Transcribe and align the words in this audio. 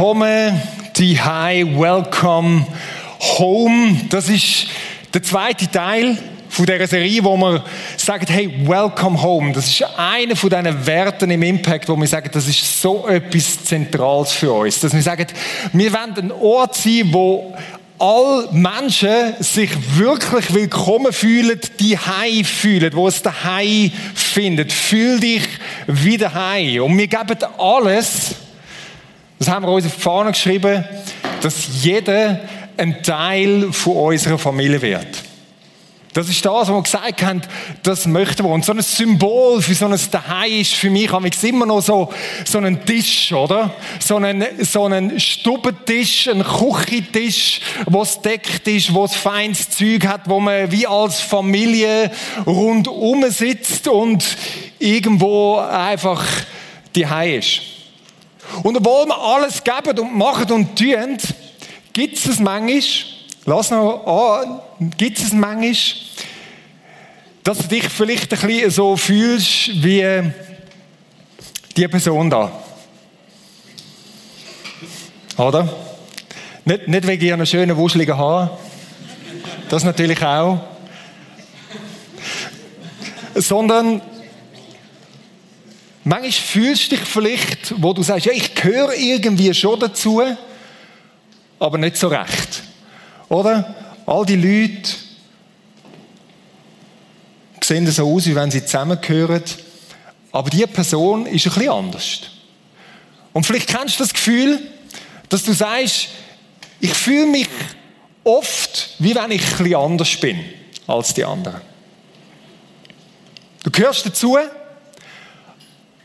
Willkommen, 0.00 0.58
die 0.96 1.20
High 1.20 1.78
Welcome 1.78 2.66
Home. 3.38 4.00
Das 4.08 4.30
ist 4.30 4.68
der 5.12 5.22
zweite 5.22 5.70
Teil 5.70 6.16
von 6.48 6.64
dieser 6.64 6.86
Serie, 6.86 7.22
wo 7.22 7.36
wir 7.36 7.62
sagen, 7.98 8.24
hey, 8.26 8.50
welcome 8.66 9.22
home. 9.22 9.52
Das 9.52 9.66
ist 9.66 9.84
einer 9.98 10.34
von 10.36 10.48
diesen 10.48 10.86
Werten 10.86 11.30
im 11.30 11.42
Impact, 11.42 11.86
wo 11.90 11.96
wir 11.96 12.06
sagen, 12.06 12.30
das 12.32 12.48
ist 12.48 12.80
so 12.80 13.06
etwas 13.08 13.62
Zentrales 13.62 14.32
für 14.32 14.50
uns. 14.50 14.80
Dass 14.80 14.94
wir 14.94 15.02
sagen, 15.02 15.26
wir 15.74 15.92
wollen 15.92 16.14
ein 16.16 16.32
Ort 16.32 16.76
sein, 16.76 17.10
wo 17.10 17.54
all 17.98 18.48
Menschen 18.52 19.34
sich 19.40 19.70
wirklich 19.98 20.54
willkommen 20.54 21.12
fühlen, 21.12 21.60
die 21.78 21.98
High 21.98 22.48
fühlen, 22.48 22.90
wo 22.94 23.06
es 23.06 23.20
daheim 23.20 23.92
findet. 24.14 24.72
Fühl 24.72 25.20
dich 25.20 25.42
wie 25.86 26.16
daheim. 26.16 26.84
Und 26.84 26.96
wir 26.96 27.06
geben 27.06 27.36
alles, 27.58 28.36
das 29.40 29.48
haben 29.48 29.64
wir 29.64 29.72
uns 29.72 29.86
auf 29.86 29.94
die 29.94 30.00
Fahne 30.02 30.32
geschrieben, 30.32 30.84
dass 31.40 31.82
jeder 31.82 32.40
ein 32.76 33.02
Teil 33.02 33.72
von 33.72 33.96
unserer 33.96 34.38
Familie 34.38 34.82
wird. 34.82 35.08
Das 36.12 36.28
ist 36.28 36.44
das, 36.44 36.52
was 36.52 36.68
wir 36.68 36.82
gesagt 36.82 37.22
haben, 37.22 37.40
das 37.82 38.06
möchten 38.06 38.44
wir. 38.44 38.50
Und 38.50 38.66
so 38.66 38.72
ein 38.72 38.82
Symbol 38.82 39.62
für 39.62 39.74
so 39.74 39.86
ein 39.86 39.98
Daheim 40.10 40.60
ist 40.60 40.74
für 40.74 40.90
mich 40.90 41.10
immer 41.44 41.64
noch 41.64 41.80
so, 41.80 42.12
so 42.44 42.58
ein 42.58 42.84
Tisch, 42.84 43.32
oder? 43.32 43.72
So 43.98 44.16
ein, 44.16 44.44
so 44.58 44.84
ein 44.84 45.18
Stubentisch, 45.18 46.28
ein 46.28 46.44
Küchentisch, 46.44 47.62
wo 47.86 48.02
es 48.02 48.20
deckt 48.20 48.68
ist, 48.68 48.92
wo 48.92 49.06
es 49.06 49.14
feines 49.14 49.70
Zeug 49.70 50.06
hat, 50.06 50.28
wo 50.28 50.38
man 50.38 50.70
wie 50.70 50.86
als 50.86 51.20
Familie 51.20 52.10
rundum 52.44 53.24
sitzt 53.30 53.88
und 53.88 54.22
irgendwo 54.78 55.56
einfach 55.56 56.22
die 56.94 57.06
ist. 57.38 57.79
Und 58.62 58.76
obwohl 58.76 59.06
wir 59.06 59.18
alles 59.18 59.62
geben 59.62 59.98
und 59.98 60.16
machen 60.16 60.50
und 60.52 60.76
tun, 60.78 61.16
gibt 61.92 62.24
es 62.24 62.38
manchmal, 62.38 62.82
lass 63.46 63.70
noch 63.70 64.06
an, 64.06 64.60
gibt 64.96 65.18
es 65.18 65.32
manchmal, 65.32 65.74
dass 67.42 67.58
du 67.58 67.68
dich 67.68 67.88
vielleicht 67.88 68.32
ein 68.32 68.40
bisschen 68.46 68.70
so 68.70 68.96
fühlst 68.96 69.82
wie 69.82 70.30
die 71.76 71.88
Person 71.88 72.28
da. 72.28 72.52
Oder? 75.36 75.68
Nicht, 76.64 76.88
nicht 76.88 77.06
wegen 77.06 77.24
ihren 77.24 77.46
schönen, 77.46 77.76
wuscheligen 77.76 78.16
Haaren. 78.16 78.50
Das 79.70 79.84
natürlich 79.84 80.22
auch. 80.22 80.58
Sondern 83.34 84.02
Manchmal 86.02 86.32
fühlst 86.32 86.90
du 86.90 86.96
dich 86.96 87.04
vielleicht, 87.06 87.74
wo 87.82 87.92
du 87.92 88.02
sagst, 88.02 88.26
ja, 88.26 88.32
ich 88.32 88.54
gehöre 88.54 88.94
irgendwie 88.94 89.52
schon 89.52 89.78
dazu, 89.78 90.22
aber 91.58 91.78
nicht 91.78 91.96
so 91.96 92.08
recht. 92.08 92.62
Oder? 93.28 93.74
All 94.06 94.24
die 94.24 94.36
Leute 94.36 94.90
sehen 97.62 97.86
so 97.90 98.12
aus, 98.12 98.26
wie 98.26 98.34
wenn 98.34 98.50
sie 98.50 98.64
zusammengehören, 98.64 99.44
aber 100.32 100.50
die 100.50 100.66
Person 100.66 101.26
ist 101.26 101.46
ein 101.46 101.52
bisschen 101.52 101.70
anders. 101.70 102.20
Und 103.32 103.44
vielleicht 103.44 103.68
kennst 103.68 104.00
du 104.00 104.04
das 104.04 104.12
Gefühl, 104.12 104.58
dass 105.28 105.44
du 105.44 105.52
sagst, 105.52 106.08
ich 106.80 106.92
fühle 106.94 107.26
mich 107.26 107.48
oft, 108.24 108.90
wie 108.98 109.14
wenn 109.14 109.30
ich 109.30 109.42
ein 109.42 109.58
bisschen 109.58 109.76
anders 109.76 110.16
bin 110.16 110.40
als 110.86 111.14
die 111.14 111.24
anderen. 111.24 111.60
Du 113.62 113.70
gehörst 113.70 114.06
dazu, 114.06 114.38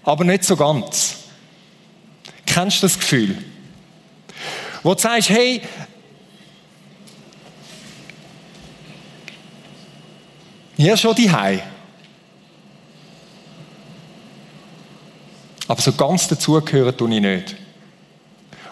aber 0.05 0.23
nicht 0.23 0.43
so 0.43 0.55
ganz. 0.55 1.15
Kennst 2.45 2.77
du 2.77 2.85
das 2.85 2.97
Gefühl? 2.97 3.37
Wo 4.83 4.93
du 4.93 5.01
sagst, 5.01 5.29
hey, 5.29 5.61
hier 10.77 10.95
schon 10.95 11.15
die 11.15 11.29
Hei. 11.29 11.63
Aber 15.67 15.81
so 15.81 15.91
ganz 15.93 16.27
dazugehören 16.27 16.95
tue 16.95 17.15
ich 17.15 17.21
nicht. 17.21 17.55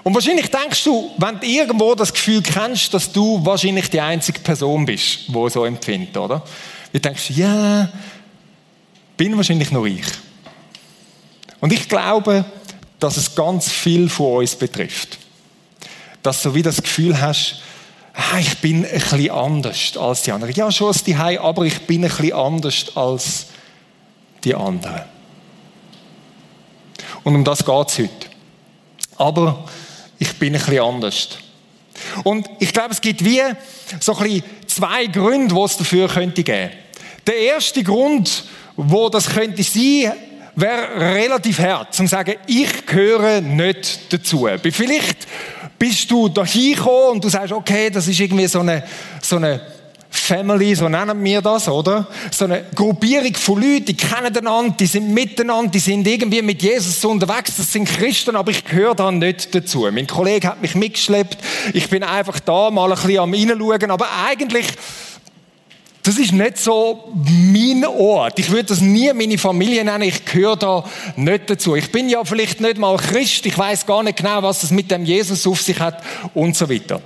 Und 0.03 0.13
wahrscheinlich 0.13 0.51
denkst 0.51 0.83
du, 0.83 1.11
wenn 1.17 1.39
du 1.39 1.47
irgendwo 1.47 1.95
das 1.95 2.13
Gefühl 2.13 2.43
kennst, 2.43 2.93
dass 2.93 3.11
du 3.11 3.43
wahrscheinlich 3.43 3.89
die 3.89 4.01
einzige 4.01 4.39
Person 4.39 4.85
bist, 4.85 5.29
die 5.29 5.49
so 5.49 5.66
empfindet, 5.66 6.16
oder? 6.16 6.43
Du 6.91 6.99
denkst, 6.99 7.31
ja, 7.31 7.89
bin 9.17 9.35
wahrscheinlich 9.35 9.72
nur 9.72 9.88
ich. 9.88 10.05
Und 11.63 11.72
ich 11.72 11.88
glaube, 11.88 12.44
dass 13.00 13.16
es 13.16 13.35
ganz 13.35 13.72
viel 13.72 14.09
von 14.09 14.40
uns 14.40 14.53
betrifft. 14.53 15.17
Dass 16.22 16.41
du 16.41 16.53
wie 16.53 16.61
das 16.61 16.84
Gefühl 16.84 17.22
hast, 17.22 17.61
ah, 18.14 18.37
ich 18.37 18.58
bin 18.58 18.84
ein 18.84 18.91
bisschen 18.91 19.32
anders 19.32 19.96
als 19.96 20.23
die 20.23 20.34
anderen. 20.34 20.53
Ja, 20.55 20.70
schon 20.73 20.87
als 20.87 21.05
die 21.05 21.17
Hei, 21.17 21.40
aber 21.40 21.64
ich 21.64 21.79
bin 21.84 22.03
ein 22.03 22.09
bisschen 22.09 22.34
anders 22.34 22.97
als 22.97 23.46
die 24.43 24.53
anderen. 24.53 25.03
Und 27.23 27.34
um 27.34 27.46
das 27.46 27.64
geht 27.64 27.87
es 27.87 27.97
heute. 27.97 28.28
Aber 29.16 29.64
ich 30.20 30.37
bin 30.37 30.53
ein 30.55 30.59
bisschen 30.59 30.84
anders. 30.84 31.29
Und 32.26 32.46
ich 32.59 32.73
glaube, 32.73 32.91
es 32.91 32.99
gibt 32.99 33.23
wie 33.23 33.40
so 34.02 34.17
ein 34.17 34.23
bisschen 34.23 34.43
zwei 34.67 35.05
Gründe, 35.05 35.55
die 35.55 35.61
es 35.61 35.78
dafür 35.78 36.09
könnte 36.09 36.43
geben. 36.43 36.72
Der 37.26 37.37
erste 37.37 37.84
Grund, 37.84 38.43
wo 38.76 39.08
das 39.08 39.29
könnte 39.29 39.64
sein, 39.64 40.11
wäre 40.55 41.00
relativ 41.00 41.59
hart, 41.59 41.94
zu 41.94 42.05
sagen, 42.08 42.35
ich 42.47 42.85
gehöre 42.85 43.41
nicht 43.41 44.14
dazu. 44.14 44.47
Vielleicht 44.72 45.28
bist 45.79 46.09
du 46.11 46.29
da 46.29 46.46
hingekommen 46.46 47.14
und 47.14 47.23
du 47.23 47.29
sagst, 47.29 47.52
okay, 47.52 47.90
das 47.90 48.08
ist 48.08 48.20
irgendwie 48.20 48.47
so 48.47 48.59
eine, 48.59 48.84
so 49.22 49.38
eine 49.38 49.61
Family, 50.09 50.76
so 50.76 50.88
nennen 50.88 51.23
wir 51.23 51.41
das, 51.41 51.67
oder? 51.67 52.08
So 52.32 52.46
eine 52.46 52.66
Gruppierung 52.76 53.34
von 53.34 53.59
Leuten, 53.59 53.85
die 53.85 53.97
kennen 53.97 54.38
einander, 54.38 54.76
die 54.79 54.85
sind 54.85 55.11
miteinander, 55.11 55.72
die 55.72 55.79
sind 55.79 56.08
irgendwie 56.08 56.41
mit 56.44 56.61
Jesus 56.61 57.03
unterwegs, 57.03 57.58
das 57.58 57.73
sind 57.73 57.90
Christen, 57.90 58.35
aber 58.35 58.52
ich 58.52 58.64
gehöre 58.64 58.94
da 58.94 59.11
nicht 59.11 59.53
dazu. 59.53 59.88
Mein 59.91 60.06
Kollege 60.06 60.47
hat 60.47 60.61
mich 60.61 60.76
mitgeschleppt, 60.76 61.38
ich 61.73 61.90
bin 61.90 62.03
einfach 62.03 62.40
da 62.40 62.70
mal 62.70 62.91
ein 62.91 62.96
bisschen 62.96 63.20
am 63.20 63.34
reinschauen, 63.34 63.91
aber 63.91 64.08
eigentlich 64.26 64.67
das 66.03 66.17
ist 66.17 66.34
nicht 66.34 66.58
so 66.58 67.11
mein 67.16 67.85
Ort. 67.85 68.38
Ich 68.38 68.52
würde 68.52 68.66
das 68.66 68.82
nie 68.82 69.11
meine 69.14 69.38
Familie 69.38 69.85
nennen. 69.85 70.03
Ich 70.03 70.26
gehöre 70.26 70.58
da 70.58 70.84
nicht 71.16 71.50
dazu. 71.50 71.76
Ich 71.76 71.94
bin 71.94 72.09
ja 72.09 72.26
vielleicht 72.26 72.59
nicht 72.59 72.78
mal 72.78 72.97
Christ. 72.97 73.46
Ich 73.46 73.58
weiß 73.58 73.85
gar 73.85 74.03
nicht 74.03 74.17
genau, 74.17 74.44
was 74.44 74.59
das 74.59 74.72
mit 74.72 74.91
dem 74.91 75.05
Jesus 75.05 75.47
auf 75.47 75.61
sich 75.61 75.79
hat 75.79 76.03
und 76.34 76.58
so 76.58 76.70
weiter. 76.70 77.02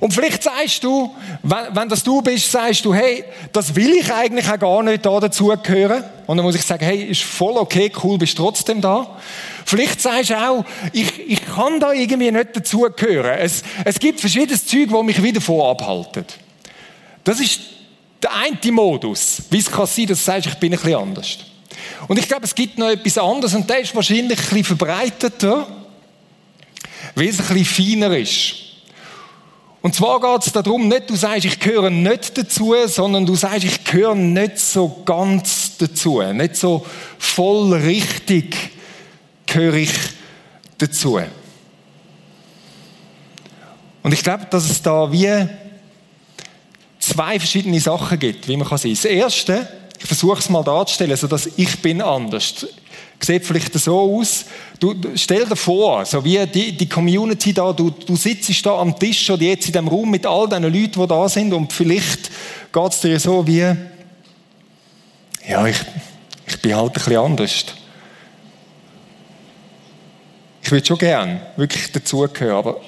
Und 0.00 0.14
vielleicht 0.14 0.42
sagst 0.42 0.82
du, 0.82 1.14
wenn, 1.42 1.88
das 1.90 2.02
du 2.02 2.22
bist, 2.22 2.50
sagst 2.50 2.86
du, 2.86 2.94
hey, 2.94 3.22
das 3.52 3.74
will 3.76 3.92
ich 3.92 4.10
eigentlich 4.10 4.48
auch 4.48 4.58
gar 4.58 4.82
nicht 4.82 5.04
da 5.04 5.20
dazugehören. 5.20 6.02
Und 6.26 6.38
dann 6.38 6.46
muss 6.46 6.54
ich 6.54 6.62
sagen, 6.62 6.86
hey, 6.86 7.04
ist 7.04 7.22
voll 7.22 7.58
okay, 7.58 7.92
cool, 8.02 8.16
bist 8.16 8.38
trotzdem 8.38 8.80
da. 8.80 9.18
Vielleicht 9.66 10.00
sagst 10.00 10.30
du 10.30 10.34
auch, 10.34 10.64
ich, 10.94 11.28
ich 11.28 11.44
kann 11.44 11.78
da 11.80 11.92
irgendwie 11.92 12.30
nicht 12.30 12.56
dazugehören. 12.56 13.38
Es, 13.38 13.62
es 13.84 13.98
gibt 13.98 14.20
verschiedenes 14.20 14.66
Zeug, 14.66 14.86
wo 14.88 15.02
mich 15.02 15.22
wieder 15.22 15.42
vorabhaltet. 15.42 16.38
Das 17.24 17.38
ist 17.38 17.60
der 18.22 18.34
eine 18.34 18.72
Modus, 18.72 19.42
wie 19.50 19.58
es 19.58 19.70
kann 19.70 19.86
sein, 19.86 20.06
dass 20.06 20.18
du 20.18 20.24
sagst, 20.24 20.46
ich 20.46 20.54
bin 20.54 20.72
ein 20.72 20.78
bisschen 20.78 20.94
anders. 20.94 21.38
Und 22.08 22.18
ich 22.18 22.28
glaube, 22.28 22.44
es 22.44 22.54
gibt 22.54 22.78
noch 22.78 22.88
etwas 22.88 23.18
anderes 23.18 23.54
und 23.54 23.68
der 23.68 23.80
ist 23.80 23.94
wahrscheinlich 23.94 24.38
ein 24.38 24.44
bisschen 24.44 24.64
verbreiteter, 24.64 25.66
weil 27.14 27.28
es 27.28 27.40
ein 27.40 27.54
bisschen 27.54 28.00
feiner 28.00 28.16
ist. 28.16 28.54
Und 29.82 29.96
zwar 29.96 30.20
geht 30.20 30.46
es 30.46 30.52
darum, 30.52 30.86
nicht 30.86 31.10
du 31.10 31.16
sagst, 31.16 31.44
ich 31.44 31.58
gehöre 31.58 31.90
nicht 31.90 32.38
dazu, 32.38 32.74
sondern 32.86 33.26
du 33.26 33.34
sagst, 33.34 33.64
ich 33.64 33.82
gehöre 33.82 34.14
nicht 34.14 34.58
so 34.58 35.02
ganz 35.04 35.76
dazu. 35.76 36.22
Nicht 36.22 36.54
so 36.54 36.86
voll 37.18 37.74
richtig 37.74 38.56
gehöre 39.46 39.74
ich 39.74 39.92
dazu. 40.78 41.20
Und 44.04 44.12
ich 44.12 44.22
glaube, 44.22 44.46
dass 44.50 44.70
es 44.70 44.80
da 44.82 45.10
wie 45.10 45.48
zwei 47.12 47.38
verschiedene 47.38 47.80
Sachen 47.80 48.18
gibt, 48.18 48.48
wie 48.48 48.56
man 48.56 48.66
kann 48.66 48.78
sein. 48.78 48.92
Das 48.92 49.04
erste, 49.04 49.68
ich 49.98 50.06
versuche 50.06 50.38
es 50.38 50.48
mal 50.48 50.62
darzustellen, 50.62 51.16
so 51.16 51.26
dass 51.26 51.48
ich 51.56 51.80
bin 51.80 52.00
anders. 52.00 52.66
Sieht 53.20 53.46
vielleicht 53.46 53.72
so 53.74 54.00
aus. 54.00 54.46
Du, 54.80 54.96
stell 55.14 55.46
dir 55.46 55.54
vor, 55.54 56.04
so 56.04 56.24
wie 56.24 56.44
die, 56.46 56.76
die 56.76 56.88
Community 56.88 57.52
da, 57.52 57.72
du, 57.72 57.90
du 57.90 58.16
sitzt 58.16 58.66
da 58.66 58.78
am 58.78 58.98
Tisch 58.98 59.30
oder 59.30 59.42
jetzt 59.42 59.66
in 59.66 59.74
dem 59.74 59.86
Raum 59.86 60.10
mit 60.10 60.26
all 60.26 60.48
den 60.48 60.64
Leuten, 60.64 61.00
die 61.00 61.06
da 61.06 61.28
sind 61.28 61.52
und 61.52 61.72
vielleicht 61.72 62.30
geht 62.72 62.92
es 62.92 63.00
dir 63.00 63.20
so 63.20 63.46
wie, 63.46 63.76
ja, 65.48 65.66
ich, 65.66 65.76
ich 66.46 66.60
bin 66.60 66.74
halt 66.74 66.90
ein 66.90 66.92
bisschen 66.92 67.16
anders. 67.16 67.64
Ich 70.62 70.70
würde 70.72 70.86
schon 70.86 70.98
gern 70.98 71.40
wirklich 71.56 71.92
dazugehören, 71.92 72.56
aber 72.56 72.80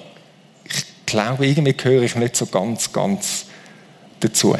ich 0.64 0.84
glaube, 1.06 1.46
irgendwie 1.46 1.74
gehöre 1.74 2.02
ich 2.02 2.16
nicht 2.16 2.34
so 2.34 2.46
ganz, 2.46 2.92
ganz 2.92 3.46
dazu. 4.24 4.56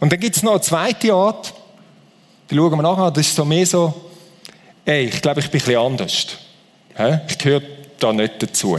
Und 0.00 0.12
dann 0.12 0.20
gibt 0.20 0.36
es 0.36 0.42
noch 0.42 0.52
eine 0.52 0.60
zweite 0.60 1.12
Art, 1.12 1.54
die 2.50 2.56
schauen 2.56 2.72
wir 2.72 2.82
nachher, 2.82 3.10
das 3.10 3.26
ist 3.26 3.36
so 3.36 3.44
mehr 3.44 3.66
so, 3.66 4.10
ey, 4.84 5.06
ich 5.06 5.22
glaube, 5.22 5.40
ich 5.40 5.50
bin 5.50 5.60
ein 5.60 5.64
bisschen 5.64 5.80
anders. 5.80 6.26
Ich 7.28 7.38
gehöre 7.38 7.62
da 7.98 8.12
nicht 8.12 8.42
dazu. 8.42 8.78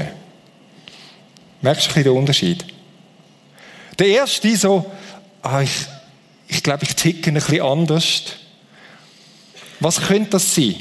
Merkst 1.61 1.87
du 1.87 1.95
ein 1.95 2.03
den 2.03 2.13
Unterschied? 2.13 2.63
Der 3.97 4.07
erste 4.07 4.55
so, 4.55 4.85
ah, 5.41 5.61
ich, 5.61 5.71
ich 6.47 6.61
glaube, 6.61 6.83
ich 6.83 6.95
ticke 6.95 7.31
ein 7.31 7.33
bisschen 7.33 7.61
anders. 7.61 8.23
Was 9.79 9.99
könnte 10.01 10.31
das 10.31 10.53
sein? 10.53 10.75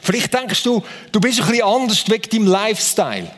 Vielleicht 0.00 0.32
denkst 0.32 0.62
du, 0.62 0.82
du 1.10 1.20
bist 1.20 1.40
ein 1.40 1.48
bisschen 1.48 1.64
anders 1.64 2.08
wegen 2.08 2.30
deinem 2.30 2.46
Lifestyle. 2.46 3.30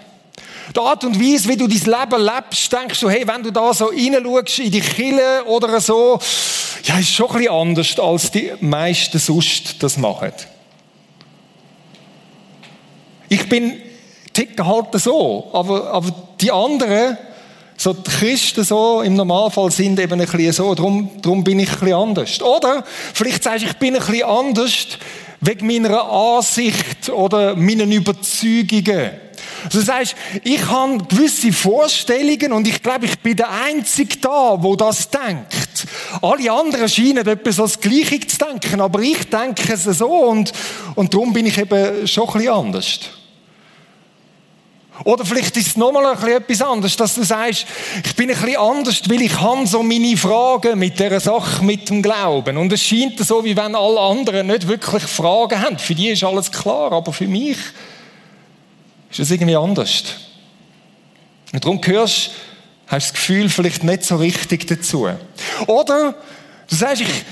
Die 0.75 0.81
Art 0.81 1.05
und 1.05 1.21
Weise, 1.21 1.49
wie 1.49 1.57
du 1.57 1.67
dein 1.67 1.79
Leben 1.79 2.23
lebst, 2.23 2.73
denkst 2.73 3.01
du, 3.01 3.11
hey, 3.11 3.27
wenn 3.27 3.43
du 3.43 3.51
da 3.51 3.75
so 3.75 3.87
reinschaust 3.87 4.61
in 4.61 4.71
die 4.71 4.81
Kille 4.81 5.45
oder 5.45 5.81
so, 5.81 6.19
ja, 6.85 6.99
ist 6.99 7.11
schon 7.11 7.29
ein 7.31 7.39
bisschen 7.39 7.53
anders, 7.53 7.99
als 7.99 8.31
die 8.31 8.53
meisten 8.61 9.19
sonst 9.19 9.83
das 9.83 9.97
machen. 9.97 10.33
Ich 13.29 13.49
bin 13.49 13.81
ticke 14.33 14.67
halt 14.67 14.87
so, 14.95 15.51
aber, 15.53 15.91
aber 15.91 16.13
die 16.41 16.51
anderen, 16.51 17.17
so 17.77 17.93
die 17.93 18.11
Christen 18.11 18.65
so 18.65 19.03
im 19.03 19.15
Normalfall 19.15 19.71
sind 19.71 19.99
eben 19.99 20.21
ein 20.21 20.27
bisschen 20.27 20.53
so, 20.53 20.75
darum, 20.75 21.11
darum 21.23 21.43
bin 21.43 21.61
ich 21.61 21.71
ein 21.71 21.79
bisschen 21.79 21.95
anders. 21.95 22.43
Oder 22.43 22.85
vielleicht 23.15 23.43
sagst 23.43 23.63
du, 23.63 23.69
ich 23.69 23.77
bin 23.77 23.95
ein 23.95 24.05
bisschen 24.05 24.29
anders 24.29 24.87
wegen 25.45 25.67
meiner 25.67 26.11
Ansicht 26.11 27.09
oder 27.11 27.55
meinen 27.55 27.93
Überzeugungen. 27.93 29.11
Also 29.65 29.81
das 29.81 29.89
heißt, 29.89 30.17
ich 30.43 30.67
habe 30.69 30.99
gewisse 31.05 31.53
Vorstellungen 31.53 32.53
und 32.53 32.69
ich 32.69 32.83
glaube, 32.83 33.07
ich 33.07 33.19
bin 33.19 33.37
der 33.37 33.51
Einzige 33.51 34.19
da, 34.19 34.57
wo 34.63 34.77
das 34.77 35.09
denkt. 35.09 35.87
Alle 36.21 36.53
anderen 36.53 36.89
scheinen 36.89 37.27
etwas 37.27 37.59
als 37.61 37.81
Gleiche 37.81 38.21
zu 38.21 38.39
denken, 38.39 38.81
aber 38.81 39.01
ich 39.01 39.29
denke 39.29 39.73
es 39.73 39.85
so 39.85 40.09
und, 40.09 40.53
und 40.95 41.13
darum 41.13 41.33
bin 41.33 41.47
ich 41.47 41.59
eben 41.59 42.07
schon 42.07 42.29
ein 42.29 42.33
bisschen 42.35 42.53
anders. 42.53 43.01
Oder 45.03 45.25
vielleicht 45.25 45.57
ist 45.57 45.67
es 45.67 45.77
nochmal 45.77 46.17
etwas 46.29 46.63
anderes, 46.63 46.97
dass 46.97 47.17
du 47.17 47.25
sagst, 47.25 47.67
ich 48.05 48.15
bin 48.15 48.29
bisschen 48.29 48.57
anders, 48.57 49.03
weil 49.09 49.23
ich 49.23 49.41
habe 49.41 49.67
so 49.67 49.83
meine 49.83 50.17
Fragen 50.17 50.79
mit 50.79 50.99
dieser 51.01 51.19
Sache, 51.19 51.65
mit 51.65 51.89
dem 51.89 52.01
Glauben. 52.01 52.57
Und 52.57 52.73
es 52.73 52.83
scheint 52.83 53.19
so, 53.19 53.45
wie 53.45 53.57
wenn 53.57 53.75
alle 53.75 54.01
anderen 54.01 54.47
nicht 54.47 54.69
wirklich 54.69 55.03
Fragen 55.03 55.61
haben. 55.61 55.79
Für 55.79 55.97
die 55.97 56.11
ist 56.11 56.23
alles 56.23 56.51
klar, 56.51 56.93
aber 56.93 57.13
für 57.13 57.27
mich 57.27 57.57
ist 59.11 59.19
es 59.19 59.31
irgendwie 59.33 59.57
anders. 59.57 60.05
Und 61.53 61.65
darum 61.65 61.81
hörst 61.85 62.31
hast 62.87 63.09
du 63.09 63.13
das 63.13 63.13
Gefühl 63.15 63.49
vielleicht 63.49 63.83
nicht 63.83 64.05
so 64.05 64.17
richtig 64.17 64.67
dazu. 64.69 65.09
Oder 65.67 66.15
du 66.69 66.77
sagst, 66.77 67.03
ich, 67.03 67.25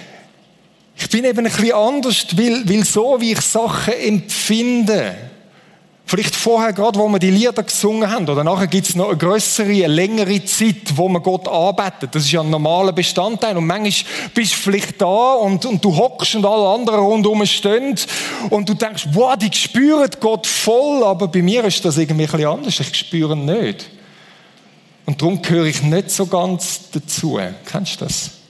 ich 0.96 1.08
bin 1.10 1.24
eben 1.24 1.44
bisschen 1.44 1.74
anders, 1.74 2.26
weil, 2.36 2.68
weil 2.68 2.84
so, 2.84 3.20
wie 3.20 3.32
ich 3.32 3.40
Sachen 3.40 3.94
empfinde, 3.94 5.14
Vielleicht 6.12 6.36
vorher 6.36 6.74
gerade, 6.74 6.98
wo 6.98 7.08
wir 7.08 7.18
die 7.18 7.30
Lieder 7.30 7.62
gesungen 7.62 8.10
haben, 8.10 8.28
oder 8.28 8.44
nachher 8.44 8.66
gibt 8.66 8.86
es 8.86 8.94
noch 8.94 9.08
eine 9.08 9.16
größere, 9.16 9.70
eine 9.70 9.86
längere 9.86 10.44
Zeit, 10.44 10.94
wo 10.94 11.08
man 11.08 11.22
Gott 11.22 11.48
arbeitet. 11.48 12.14
Das 12.14 12.24
ist 12.24 12.32
ja 12.32 12.42
ein 12.42 12.50
normaler 12.50 12.92
Bestandteil. 12.92 13.56
Und 13.56 13.66
manchmal 13.66 14.12
bist 14.34 14.52
du 14.52 14.56
vielleicht 14.58 15.00
da 15.00 15.32
und, 15.32 15.64
und 15.64 15.82
du 15.82 15.96
hockst 15.96 16.34
und 16.34 16.44
alle 16.44 16.68
anderen 16.68 17.00
rundherum 17.00 17.46
stehen 17.46 17.98
und 18.50 18.68
du 18.68 18.74
denkst, 18.74 19.06
wow, 19.12 19.38
die 19.38 19.56
spüren 19.56 20.10
Gott 20.20 20.46
voll, 20.46 21.02
aber 21.02 21.28
bei 21.28 21.40
mir 21.40 21.64
ist 21.64 21.82
das 21.82 21.96
irgendwie 21.96 22.24
ein 22.24 22.30
bisschen 22.30 22.46
anders. 22.46 22.78
Ich 22.78 22.94
spüre 22.94 23.32
ihn 23.32 23.46
nicht. 23.46 23.88
Und 25.06 25.22
darum 25.22 25.40
gehöre 25.40 25.64
ich 25.64 25.82
nicht 25.82 26.10
so 26.10 26.26
ganz 26.26 26.90
dazu. 26.92 27.40
Kennst 27.64 28.02
du 28.02 28.04
das? 28.04 28.41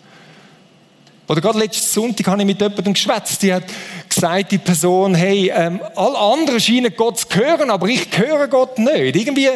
Oder 1.28 1.40
gerade 1.40 1.58
letzten 1.58 1.86
Sonntag 1.86 2.26
habe 2.26 2.42
ich 2.42 2.46
mit 2.46 2.60
jemandem 2.60 2.92
geschwätzt, 2.92 3.42
die 3.42 3.52
hat 3.52 3.64
gesagt, 4.08 4.52
die 4.52 4.58
Person, 4.58 5.14
hey, 5.14 5.52
ähm, 5.54 5.80
alle 5.94 6.18
anderen 6.18 6.60
scheinen 6.60 6.94
Gott 6.94 7.20
zu 7.20 7.26
hören, 7.38 7.70
aber 7.70 7.88
ich 7.88 8.06
höre 8.16 8.48
Gott 8.48 8.78
nicht. 8.78 9.16
Irgendwie 9.16 9.48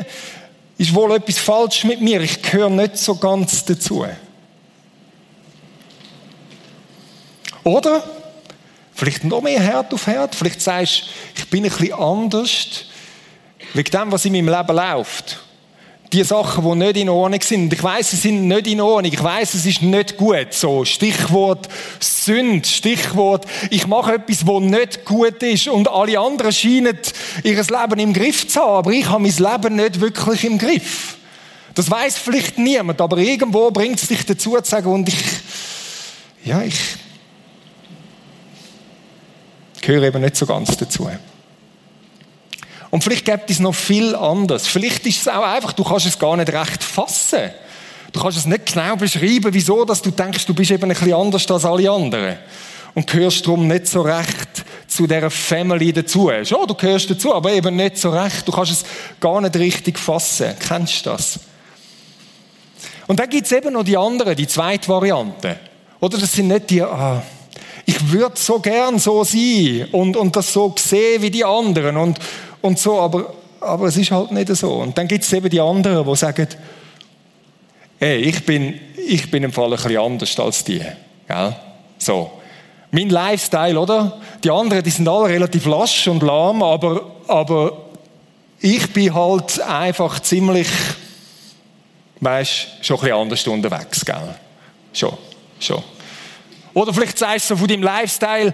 ist 0.78 0.94
wohl 0.94 1.14
etwas 1.16 1.38
falsch 1.38 1.84
mit 1.84 2.00
mir, 2.00 2.20
ich 2.20 2.40
gehöre 2.42 2.70
nicht 2.70 2.96
so 2.98 3.16
ganz 3.16 3.64
dazu. 3.64 4.06
Oder? 7.64 8.02
Vielleicht 8.94 9.24
noch 9.24 9.42
mehr 9.42 9.60
Herd 9.60 9.92
auf 9.92 10.06
Herd, 10.06 10.34
vielleicht 10.34 10.62
sagst 10.62 11.02
du, 11.02 11.40
ich 11.40 11.50
bin 11.50 11.64
ein 11.64 11.70
bisschen 11.70 11.92
anders 11.92 12.84
wegen 13.74 13.90
dem, 13.90 14.12
was 14.12 14.24
in 14.24 14.32
meinem 14.32 14.48
Leben 14.48 14.76
läuft 14.76 15.45
die 16.12 16.24
Sachen, 16.24 16.64
die 16.64 16.76
nicht 16.76 16.96
in 16.96 17.08
Ordnung 17.08 17.40
sind. 17.40 17.72
Ich 17.72 17.82
weiß, 17.82 18.10
sie 18.10 18.16
sind 18.16 18.48
nicht 18.48 18.66
in 18.66 18.80
Ordnung. 18.80 19.12
Ich 19.12 19.22
weiß, 19.22 19.54
es 19.54 19.66
ist 19.66 19.82
nicht 19.82 20.16
gut. 20.16 20.52
So, 20.52 20.84
Stichwort 20.84 21.68
Sünd, 22.26 22.66
Stichwort, 22.66 23.46
ich 23.70 23.86
mache 23.86 24.14
etwas, 24.14 24.46
wo 24.46 24.58
nicht 24.60 25.04
gut 25.04 25.42
ist 25.42 25.68
und 25.68 25.88
alle 25.88 26.18
anderen 26.18 26.52
scheinen 26.52 26.98
ihr 27.44 27.56
Leben 27.56 27.98
im 28.00 28.12
Griff 28.12 28.48
zu 28.48 28.60
haben, 28.60 28.78
aber 28.78 28.90
ich 28.90 29.08
habe 29.08 29.22
mein 29.22 29.32
Leben 29.36 29.76
nicht 29.76 30.00
wirklich 30.00 30.44
im 30.44 30.58
Griff. 30.58 31.16
Das 31.74 31.90
weiß 31.90 32.18
vielleicht 32.18 32.58
niemand, 32.58 33.00
aber 33.00 33.18
irgendwo 33.18 33.70
bringt 33.70 34.02
es 34.02 34.08
dich 34.08 34.24
dazu 34.24 34.56
zu 34.56 34.70
sagen, 34.70 34.90
und 34.90 35.08
ich, 35.08 35.22
ja, 36.44 36.62
ich 36.62 36.78
gehöre 39.82 40.04
eben 40.04 40.22
nicht 40.22 40.36
so 40.36 40.46
ganz 40.46 40.76
dazu. 40.76 41.08
Und 42.90 43.02
vielleicht 43.02 43.24
gibt 43.24 43.50
es 43.50 43.60
noch 43.60 43.74
viel 43.74 44.14
anders. 44.14 44.66
Vielleicht 44.66 45.06
ist 45.06 45.22
es 45.22 45.28
auch 45.28 45.42
einfach, 45.42 45.72
du 45.72 45.84
kannst 45.84 46.06
es 46.06 46.18
gar 46.18 46.36
nicht 46.36 46.52
recht 46.52 46.82
fassen. 46.82 47.50
Du 48.12 48.20
kannst 48.20 48.38
es 48.38 48.46
nicht 48.46 48.72
genau 48.72 48.96
beschreiben, 48.96 49.52
wieso, 49.52 49.84
dass 49.84 50.00
du 50.00 50.10
denkst, 50.10 50.46
du 50.46 50.54
bist 50.54 50.70
eben 50.70 50.84
ein 50.84 50.88
bisschen 50.88 51.12
anders 51.12 51.50
als 51.50 51.64
alle 51.64 51.90
anderen. 51.90 52.36
Und 52.94 53.06
gehörst 53.06 53.46
darum 53.46 53.66
nicht 53.66 53.86
so 53.88 54.00
recht 54.00 54.64
zu 54.86 55.06
dieser 55.06 55.30
Family 55.30 55.92
dazu. 55.92 56.30
Schon, 56.44 56.66
du 56.66 56.74
gehörst 56.74 57.10
dazu, 57.10 57.34
aber 57.34 57.52
eben 57.52 57.76
nicht 57.76 57.98
so 57.98 58.10
recht. 58.10 58.46
Du 58.48 58.52
kannst 58.52 58.72
es 58.72 58.84
gar 59.20 59.40
nicht 59.40 59.54
richtig 59.56 59.98
fassen. 59.98 60.54
Kennst 60.66 61.04
du 61.04 61.10
das? 61.10 61.38
Und 63.06 63.20
dann 63.20 63.28
gibt 63.28 63.46
es 63.46 63.52
eben 63.52 63.72
noch 63.72 63.84
die 63.84 63.96
andere, 63.96 64.34
die 64.34 64.46
zweite 64.46 64.88
Variante. 64.88 65.58
Oder 66.00 66.18
das 66.18 66.32
sind 66.32 66.48
nicht 66.48 66.70
die, 66.70 66.82
ah, 66.82 67.22
ich 67.84 68.10
würde 68.10 68.36
so 68.36 68.58
gern 68.58 68.98
so 68.98 69.22
sein 69.22 69.88
und, 69.92 70.16
und 70.16 70.34
das 70.34 70.52
so 70.52 70.74
sehen 70.76 71.22
wie 71.22 71.30
die 71.30 71.44
anderen 71.44 71.96
und, 71.96 72.18
und 72.66 72.78
so, 72.78 73.00
aber, 73.00 73.32
aber 73.60 73.86
es 73.86 73.96
ist 73.96 74.10
halt 74.10 74.32
nicht 74.32 74.54
so. 74.54 74.74
Und 74.74 74.96
dann 74.98 75.08
gibt 75.08 75.24
es 75.24 75.32
eben 75.32 75.48
die 75.48 75.60
anderen, 75.60 76.06
die 76.06 76.16
sagen, 76.16 76.48
hey, 77.98 78.18
ich 78.18 78.44
bin, 78.44 78.78
ich 79.06 79.30
bin 79.30 79.42
im 79.42 79.52
Fall 79.52 79.66
ein 79.66 79.70
bisschen 79.70 79.98
anders 79.98 80.38
als 80.38 80.64
die. 80.64 80.82
Gell? 81.26 81.56
So. 81.98 82.30
Mein 82.90 83.08
Lifestyle, 83.08 83.78
oder? 83.78 84.18
Die 84.42 84.50
anderen, 84.50 84.82
die 84.82 84.90
sind 84.90 85.08
alle 85.08 85.28
relativ 85.28 85.66
lasch 85.66 86.06
und 86.08 86.22
lahm, 86.22 86.62
aber, 86.62 87.10
aber 87.26 87.86
ich 88.60 88.92
bin 88.92 89.12
halt 89.14 89.60
einfach 89.60 90.20
ziemlich, 90.20 90.68
weißt, 92.20 92.68
schon 92.82 92.96
ein 92.96 93.00
bisschen 93.00 93.16
anders 93.16 93.46
unterwegs, 93.46 94.04
gell? 94.04 94.34
Schon, 94.92 95.12
schon. 95.58 95.82
Oder 96.72 96.92
vielleicht 96.92 97.18
sagst 97.18 97.50
du 97.50 97.56
von 97.56 97.68
deinem 97.68 97.82
Lifestyle, 97.82 98.52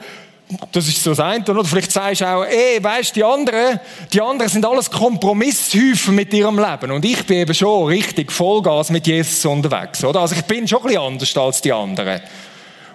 das 0.72 0.88
ist 0.88 1.02
so 1.02 1.10
das 1.10 1.20
eine. 1.20 1.44
Oder 1.44 1.64
vielleicht 1.64 1.92
sagst 1.92 2.20
du 2.20 2.26
auch, 2.26 2.44
ey, 2.44 2.82
weißt 2.82 3.14
die 3.16 3.24
anderen, 3.24 3.80
die 4.12 4.20
anderen 4.20 4.50
sind 4.50 4.64
alles 4.64 4.90
Kompromisshäufen 4.90 6.14
mit 6.14 6.32
ihrem 6.32 6.58
Leben. 6.58 6.90
Und 6.90 7.04
ich 7.04 7.24
bin 7.26 7.38
eben 7.38 7.54
schon 7.54 7.86
richtig 7.86 8.32
Vollgas 8.32 8.90
mit 8.90 9.06
Jesus 9.06 9.44
unterwegs, 9.44 10.04
oder? 10.04 10.20
Also 10.20 10.34
ich 10.34 10.42
bin 10.42 10.66
schon 10.66 10.80
ein 10.80 10.86
bisschen 10.86 11.02
anders 11.02 11.36
als 11.36 11.60
die 11.60 11.72
anderen. 11.72 12.20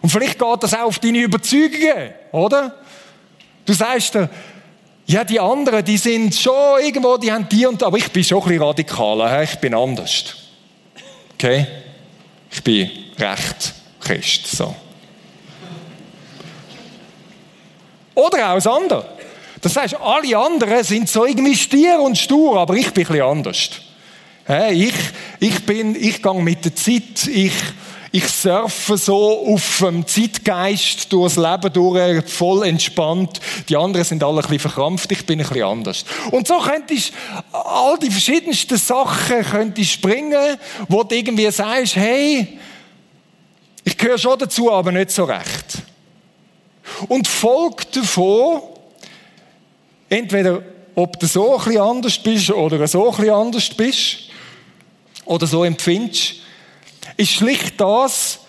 Und 0.01 0.09
vielleicht 0.09 0.39
geht 0.39 0.63
das 0.63 0.73
auch 0.73 0.85
auf 0.85 0.99
deine 0.99 1.19
Überzeugungen, 1.19 2.13
oder? 2.31 2.75
Du 3.65 3.73
sagst 3.73 4.15
dir, 4.15 4.29
ja, 5.07 5.23
die 5.23 5.39
anderen, 5.39 5.83
die 5.83 5.97
sind 5.97 6.35
schon 6.35 6.81
irgendwo, 6.81 7.17
die 7.17 7.31
haben 7.31 7.47
die 7.49 7.65
und, 7.65 7.81
aber 7.81 7.97
ich 7.97 8.11
bin 8.11 8.23
schon 8.23 8.39
ein 8.41 8.47
bisschen 8.49 8.63
radikaler, 8.63 9.43
ich 9.43 9.55
bin 9.55 9.73
anders. 9.73 10.35
Okay? 11.33 11.65
Ich 12.51 12.63
bin 12.63 12.89
recht 13.17 13.73
Christ, 13.99 14.47
so. 14.47 14.75
Oder 18.17 18.49
auch 18.49 18.55
das 18.55 18.65
andere. 18.65 19.05
Das 19.61 19.75
heißt, 19.75 19.95
alle 20.01 20.35
anderen 20.35 20.83
sind 20.83 21.07
so 21.07 21.23
irgendwie 21.23 21.55
stier 21.55 21.99
und 21.99 22.17
stur, 22.17 22.57
aber 22.59 22.73
ich 22.73 22.91
bin 22.91 23.05
ein 23.05 23.07
bisschen 23.09 23.21
anders. 23.21 23.69
Ich, 24.71 24.93
ich 25.39 25.65
bin, 25.67 25.95
ich 25.95 26.23
gehe 26.23 26.33
mit 26.41 26.65
der 26.65 26.75
Zeit, 26.75 27.27
ich, 27.27 27.53
ich 28.11 28.27
surfe 28.27 28.97
so 28.97 29.53
auf 29.53 29.83
dem 29.83 30.07
Zeitgeist 30.07 31.13
durchs 31.13 31.35
Leben 31.35 31.71
durch, 31.71 32.27
voll 32.27 32.65
entspannt. 32.65 33.39
Die 33.69 33.77
anderen 33.77 34.03
sind 34.05 34.23
alle 34.23 34.37
ein 34.37 34.41
bisschen 34.41 34.59
verkrampft, 34.59 35.11
ich 35.11 35.23
bin 35.23 35.39
ein 35.39 35.47
bisschen 35.47 35.63
anders. 35.63 36.03
Und 36.31 36.47
so 36.47 36.57
könntest 36.57 37.13
all 37.51 37.99
die 37.99 38.09
verschiedensten 38.09 38.77
Sachen 38.77 39.45
könntest 39.45 39.91
springen, 39.91 40.57
wo 40.87 41.03
du 41.03 41.13
irgendwie 41.13 41.51
sagst, 41.51 41.95
hey, 41.95 42.57
ich 43.83 43.95
gehöre 43.95 44.17
schon 44.17 44.39
dazu, 44.39 44.71
aber 44.71 44.91
nicht 44.91 45.11
so 45.11 45.25
recht. 45.25 45.83
Und 47.07 47.27
folgt 47.27 47.95
davon, 47.95 48.61
entweder 50.09 50.61
ob 50.95 51.19
du 51.19 51.27
so 51.27 51.59
ein 51.59 51.77
anders 51.77 52.17
bist 52.17 52.49
oder 52.49 52.87
so 52.87 53.13
ein 53.13 53.29
anders 53.29 53.69
bist 53.69 54.17
oder 55.25 55.45
so 55.45 55.63
empfindest, 55.63 56.35
ist 57.17 57.31
schlicht 57.31 57.79
das, 57.79 58.39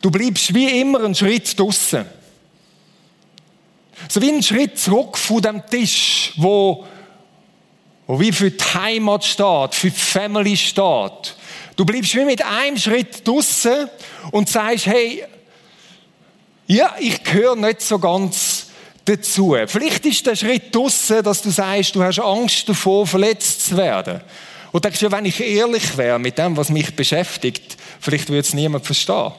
du 0.00 0.10
bleibst 0.10 0.52
wie 0.54 0.80
immer 0.80 1.04
einen 1.04 1.14
Schritt 1.14 1.58
draussen. 1.58 2.04
So 4.08 4.20
wie 4.20 4.32
ein 4.32 4.42
Schritt 4.42 4.78
zurück 4.78 5.16
von 5.16 5.40
dem 5.40 5.64
Tisch, 5.66 6.32
wo, 6.36 6.84
wo 8.06 8.18
wie 8.18 8.32
für 8.32 8.50
die 8.50 8.64
Heimat 8.74 9.24
steht, 9.24 9.74
für 9.74 9.90
die 9.90 10.00
Family 10.00 10.56
steht. 10.56 11.36
Du 11.76 11.84
bleibst 11.84 12.14
wie 12.16 12.24
mit 12.24 12.44
einem 12.44 12.76
Schritt 12.76 13.26
draussen 13.26 13.88
und 14.32 14.48
sagst, 14.48 14.86
hey, 14.86 15.24
ja, 16.66 16.94
ich 16.98 17.22
gehöre 17.22 17.56
nicht 17.56 17.82
so 17.82 17.98
ganz 17.98 18.66
dazu. 19.04 19.56
Vielleicht 19.66 20.06
ist 20.06 20.26
der 20.26 20.36
Schritt 20.36 20.74
draussen, 20.74 21.22
dass 21.22 21.42
du 21.42 21.50
sagst, 21.50 21.94
du 21.94 22.02
hast 22.02 22.20
Angst 22.20 22.68
davor, 22.68 23.06
verletzt 23.06 23.66
zu 23.66 23.76
werden. 23.76 24.20
Und 24.70 24.84
denkst, 24.84 25.02
ja, 25.02 25.12
wenn 25.12 25.26
ich 25.26 25.40
ehrlich 25.40 25.96
wäre 25.96 26.18
mit 26.18 26.38
dem, 26.38 26.56
was 26.56 26.70
mich 26.70 26.96
beschäftigt, 26.96 27.76
vielleicht 28.00 28.28
würde 28.28 28.40
es 28.40 28.54
niemand 28.54 28.86
verstehen. 28.86 29.32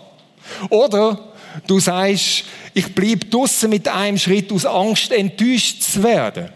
Oder 0.69 1.33
du 1.65 1.79
sagst, 1.79 2.43
ich 2.73 2.93
bleibe 2.93 3.25
draussen 3.25 3.69
mit 3.69 3.87
einem 3.87 4.17
Schritt 4.17 4.51
aus 4.51 4.65
Angst, 4.65 5.11
enttäuscht 5.11 5.81
zu 5.81 6.03
werden. 6.03 6.49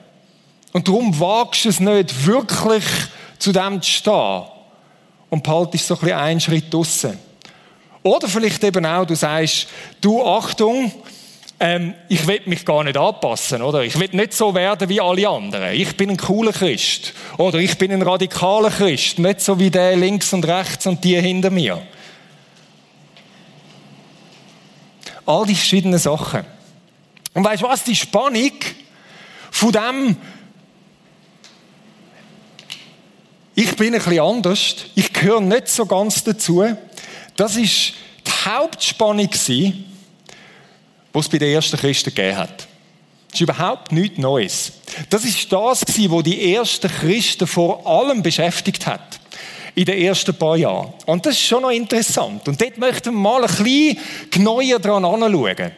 Und 0.74 0.88
darum 0.88 1.20
wagst 1.20 1.66
du 1.66 1.70
es 1.70 1.80
nicht, 1.80 2.26
wirklich 2.26 2.84
zu 3.40 3.52
dem 3.52 3.82
zu 3.82 3.90
stehen. 3.90 4.44
Und 5.30 5.44
behaltest 5.44 5.88
so 5.88 5.96
ein 5.96 6.00
bisschen 6.02 6.18
einen 6.18 6.40
Schritt 6.40 6.74
draussen. 6.74 7.18
Oder 8.04 8.28
vielleicht 8.28 8.64
eben 8.64 8.86
auch, 8.86 9.06
du 9.06 9.16
sagst, 9.16 9.68
du 10.02 10.24
Achtung, 10.24 10.92
ähm, 11.60 11.96
ich 12.08 12.26
will 12.28 12.42
mich 12.46 12.66
gar 12.66 12.84
nicht 12.84 12.98
anpassen, 12.98 13.62
oder? 13.62 13.82
Ich 13.82 14.00
will 14.00 14.10
nicht 14.12 14.34
so 14.34 14.54
werden 14.54 14.88
wie 14.90 15.02
alle 15.02 15.28
anderen. 15.28 15.74
Ich 15.74 15.98
bin 15.98 16.12
ein 16.12 16.18
cooler 16.18 16.54
Christ. 16.54 17.14
Oder 17.38 17.58
ich 17.60 17.78
bin 17.78 17.92
ein 17.92 18.04
radikaler 18.04 18.70
Christ. 18.70 19.18
Nicht 19.18 19.42
so 19.42 19.60
wie 19.60 19.72
der 19.72 19.96
links 19.96 20.32
und 20.34 20.48
rechts 20.48 20.86
und 20.86 21.04
die 21.04 21.20
hinter 21.20 21.50
mir. 21.50 21.82
All 25.26 25.46
die 25.46 25.56
verschiedenen 25.56 26.00
Sachen. 26.00 26.46
Und 27.34 27.44
weißt 27.44 27.64
du 27.64 27.68
was? 27.68 27.84
Die 27.84 27.96
Spannung 27.96 28.52
von 29.52 29.72
dem, 29.72 30.18
ich 33.56 33.76
bin 33.76 33.96
ein 33.96 34.00
bisschen 34.00 34.20
anders, 34.20 34.76
ich 34.94 35.12
gehöre 35.12 35.42
nicht 35.42 35.68
so 35.68 35.88
ganz 35.88 36.24
dazu, 36.24 36.64
das 37.38 37.56
ist 37.56 37.94
die 38.26 38.32
Hauptspannung 38.46 39.30
was 41.14 41.26
es 41.26 41.32
bei 41.32 41.38
den 41.38 41.54
ersten 41.54 41.78
Christen 41.78 42.14
gegeben 42.14 42.38
hat. 42.38 42.68
Das 43.30 43.34
ist 43.34 43.42
überhaupt 43.42 43.92
nichts 43.92 44.18
Neues. 44.18 44.72
Das 45.10 45.26
ist 45.26 45.52
das 45.52 45.82
was 45.82 46.24
die 46.24 46.54
ersten 46.54 46.90
Christen 46.90 47.48
vor 47.48 47.86
allem 47.88 48.22
beschäftigt 48.22 48.86
hat. 48.86 49.20
In 49.76 49.86
den 49.86 50.00
ersten 50.00 50.34
paar 50.34 50.58
Jahren. 50.58 50.94
Und 51.06 51.26
das 51.26 51.36
ist 51.36 51.42
schon 51.44 51.62
noch 51.62 51.70
interessant. 51.70 52.48
Und 52.48 52.60
dort 52.60 52.78
möchten 52.78 53.14
wir 53.14 53.20
mal 53.20 53.44
ein 53.44 53.48
bisschen 53.48 53.98
genauer 54.32 54.80
dran 54.80 55.06
anschauen. 55.06 55.72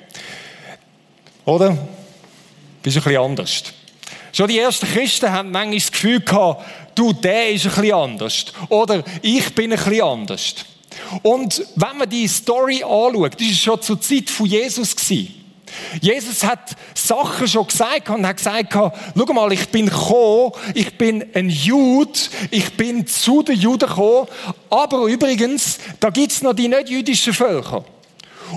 Oder? 1.46 1.78
Bist 2.82 2.98
ein 2.98 3.04
bisschen 3.04 3.22
anders. 3.22 3.63
Schon 4.32 4.48
die 4.48 4.60
ersten 4.60 4.88
Christen 4.88 5.32
haben 5.32 5.51
manchmal 5.51 5.80
das 5.80 5.92
Gefühl 5.92 6.22
gehabt, 6.22 6.66
du, 6.96 7.12
der 7.12 7.50
ist 7.50 7.66
ein 7.66 7.72
bisschen 7.72 7.94
anders. 7.94 8.46
Oder 8.70 9.04
ich 9.22 9.54
bin 9.54 9.74
ein 9.74 9.78
bisschen 9.78 10.01
anders. 10.01 10.56
Und 11.24 11.66
wenn 11.75 11.98
man 11.98 12.10
die 12.10 12.28
Story 12.28 12.84
anschaut, 12.84 13.39
das 13.39 13.48
war 13.48 13.56
schon 13.56 13.82
zur 13.82 14.01
Zeit 14.01 14.30
von 14.30 14.46
Jesus. 14.46 14.96
Jesus 16.01 16.44
hat 16.44 16.75
Sachen 16.96 17.48
schon 17.48 17.68
gesagt 17.68 18.10
und 18.10 18.25
hat 18.25 18.38
gesagt, 18.38 18.74
schau 18.74 19.34
mal, 19.34 19.51
ich 19.54 19.70
bin 19.70 19.86
gekommen, 19.86 20.51
ich 20.74 20.98
bin 20.98 21.25
ein 21.34 21.50
Jude, 21.50 22.20
ich 22.51 22.74
bin 22.74 23.06
zu 23.06 23.44
den 23.44 23.60
Juden 23.60 23.88
gekommen, 23.88 24.28
aber 24.70 25.06
übrigens, 25.06 25.80
da 26.00 26.10
gibt 26.10 26.32
es 26.32 26.42
noch 26.42 26.54
die 26.54 26.68
nicht-jüdischen 26.68 27.34
Völker. 27.34 27.86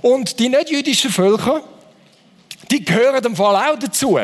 Und 0.01 0.39
die 0.39 0.49
nicht-jüdischen 0.49 1.11
Völker, 1.11 1.63
die 2.71 2.85
gehören 2.85 3.23
im 3.25 3.37
Fall 3.37 3.57
auch 3.57 3.79
dazu. 3.79 4.19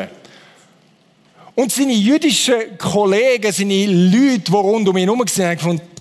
Und 1.55 1.71
seine 1.71 1.93
jüdischen 1.93 2.77
Kollegen, 2.77 3.51
seine 3.51 3.85
Leute, 3.85 4.39
die 4.39 4.51
rund 4.51 4.87
um 4.87 4.97
ihn 4.97 5.09
herum 5.09 5.19
waren, 5.19 5.45
haben 5.45 5.57
gefunden, 5.57 5.98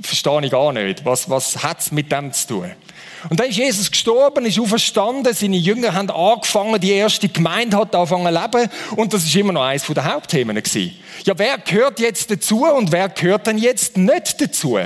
verstehe 0.00 0.44
ich 0.44 0.50
gar 0.50 0.72
nicht. 0.72 1.04
Was, 1.04 1.28
was 1.28 1.62
hat 1.62 1.80
es 1.80 1.92
mit 1.92 2.10
dem 2.10 2.32
zu 2.32 2.48
tun? 2.48 2.72
Und 3.28 3.38
dann 3.38 3.48
ist 3.48 3.56
Jesus 3.56 3.90
gestorben, 3.90 4.44
ist 4.46 4.58
auferstanden, 4.58 5.32
seine 5.32 5.56
Jünger 5.56 5.94
haben 5.94 6.10
angefangen, 6.10 6.80
die 6.80 6.90
erste 6.90 7.28
Gemeinde 7.28 7.76
hat 7.76 7.94
angefangen 7.94 8.34
zu 8.34 8.40
leben 8.40 8.70
und 8.96 9.12
das 9.12 9.24
ist 9.24 9.34
immer 9.36 9.52
noch 9.52 9.62
eines 9.62 9.86
der 9.86 10.12
Hauptthemen 10.12 10.56
gewesen. 10.56 10.96
Ja, 11.24 11.34
wer 11.36 11.58
gehört 11.58 12.00
jetzt 12.00 12.30
dazu 12.30 12.64
und 12.64 12.90
wer 12.90 13.08
gehört 13.08 13.46
dann 13.46 13.58
jetzt 13.58 13.96
nicht 13.96 14.40
dazu? 14.40 14.78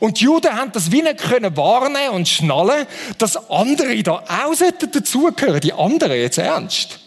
Und 0.00 0.20
die 0.20 0.24
Juden 0.24 0.54
haben 0.54 0.72
das 0.72 0.92
wie 0.92 1.02
nicht 1.02 1.18
können 1.18 1.56
wahrnehmen 1.56 2.14
und 2.14 2.28
schnallen, 2.28 2.86
dass 3.18 3.50
andere 3.50 4.02
da 4.02 4.24
auch 4.26 4.54
dazugehören, 4.92 5.60
die 5.60 5.72
anderen 5.72 6.16
jetzt 6.16 6.38
ernst. 6.38 7.00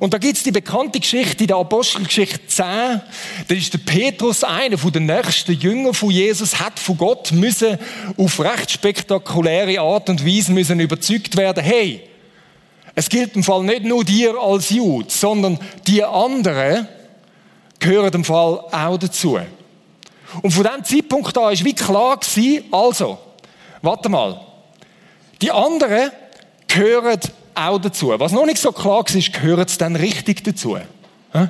Und 0.00 0.12
da 0.12 0.18
gibt 0.18 0.36
es 0.36 0.42
die 0.42 0.50
bekannte 0.50 0.98
Geschichte 0.98 1.44
in 1.44 1.48
der 1.48 1.56
Apostelgeschichte 1.56 2.46
10. 2.46 2.64
Da 2.66 3.54
ist 3.54 3.72
der 3.72 3.78
Petrus, 3.78 4.42
einer 4.42 4.76
von 4.76 4.92
den 4.92 5.06
nächsten 5.06 5.52
Jüngern 5.52 5.94
von 5.94 6.10
Jesus, 6.10 6.58
hat 6.58 6.78
von 6.78 6.96
Gott 6.96 7.32
müssen 7.32 7.78
auf 8.16 8.40
recht 8.40 8.70
spektakuläre 8.70 9.80
Art 9.80 10.08
und 10.08 10.26
Weise 10.26 10.52
müssen 10.52 10.80
überzeugt 10.80 11.36
werden, 11.36 11.62
hey, 11.62 12.02
es 12.96 13.08
gilt 13.08 13.36
im 13.36 13.42
Fall 13.42 13.62
nicht 13.64 13.84
nur 13.84 14.04
dir 14.04 14.36
als 14.40 14.70
Jude, 14.70 15.06
sondern 15.08 15.58
die 15.86 16.02
anderen 16.02 16.88
gehören 17.78 18.12
im 18.14 18.24
Fall 18.24 18.60
auch 18.70 18.98
dazu. 18.98 19.38
Und 20.42 20.50
von 20.50 20.64
diesem 20.64 20.84
Zeitpunkt 20.84 21.36
an 21.38 21.52
ist 21.52 21.64
wie 21.64 21.74
klar 21.74 22.16
gewesen, 22.16 22.64
also, 22.72 23.18
warte 23.82 24.08
mal, 24.08 24.40
die 25.40 25.50
anderen 25.50 26.10
gehören 26.66 27.20
auch 27.54 27.78
dazu. 27.78 28.12
Was 28.16 28.32
noch 28.32 28.46
nicht 28.46 28.58
so 28.58 28.72
klar 28.72 29.04
ist, 29.12 29.32
gehören 29.32 29.66
sie 29.66 29.78
dann 29.78 29.96
richtig 29.96 30.44
dazu? 30.44 30.76
Hä? 31.32 31.48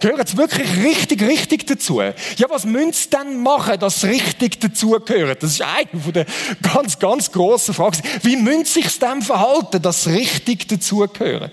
Gehören 0.00 0.26
sie 0.26 0.36
wirklich 0.36 0.68
richtig, 0.84 1.22
richtig 1.22 1.66
dazu? 1.66 2.00
Ja, 2.02 2.12
was 2.48 2.64
müssen 2.64 2.92
sie 2.92 3.08
denn 3.10 3.40
machen, 3.42 3.78
dass 3.78 4.00
sie 4.00 4.08
richtig 4.08 4.60
dazugehören? 4.60 5.36
Das 5.40 5.52
ist 5.52 5.62
eine 5.62 6.00
von 6.00 6.12
der 6.12 6.26
ganz, 6.60 6.98
ganz 6.98 7.32
grossen 7.32 7.74
Fragen. 7.74 7.98
Wie 8.22 8.36
müssen 8.36 8.64
sie 8.64 8.82
sich 8.82 8.98
dem 8.98 9.22
verhalten, 9.22 9.80
dass 9.80 10.04
sie 10.04 10.10
richtig 10.10 10.68
dazugehören? 10.68 11.50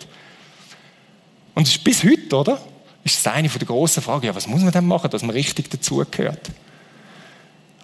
Und 1.53 1.67
das 1.67 1.75
ist 1.75 1.83
bis 1.83 2.03
heute, 2.03 2.35
oder? 2.35 2.61
Ist 3.03 3.25
das 3.25 3.33
eine 3.33 3.47
von 3.47 3.59
der 3.59 3.67
grossen 3.67 4.03
Fragen. 4.03 4.25
Ja, 4.25 4.35
was 4.35 4.47
muss 4.47 4.61
man 4.61 4.71
denn 4.71 4.85
machen, 4.85 5.09
dass 5.09 5.21
man 5.21 5.31
richtig 5.31 5.69
dazugehört? 5.69 6.49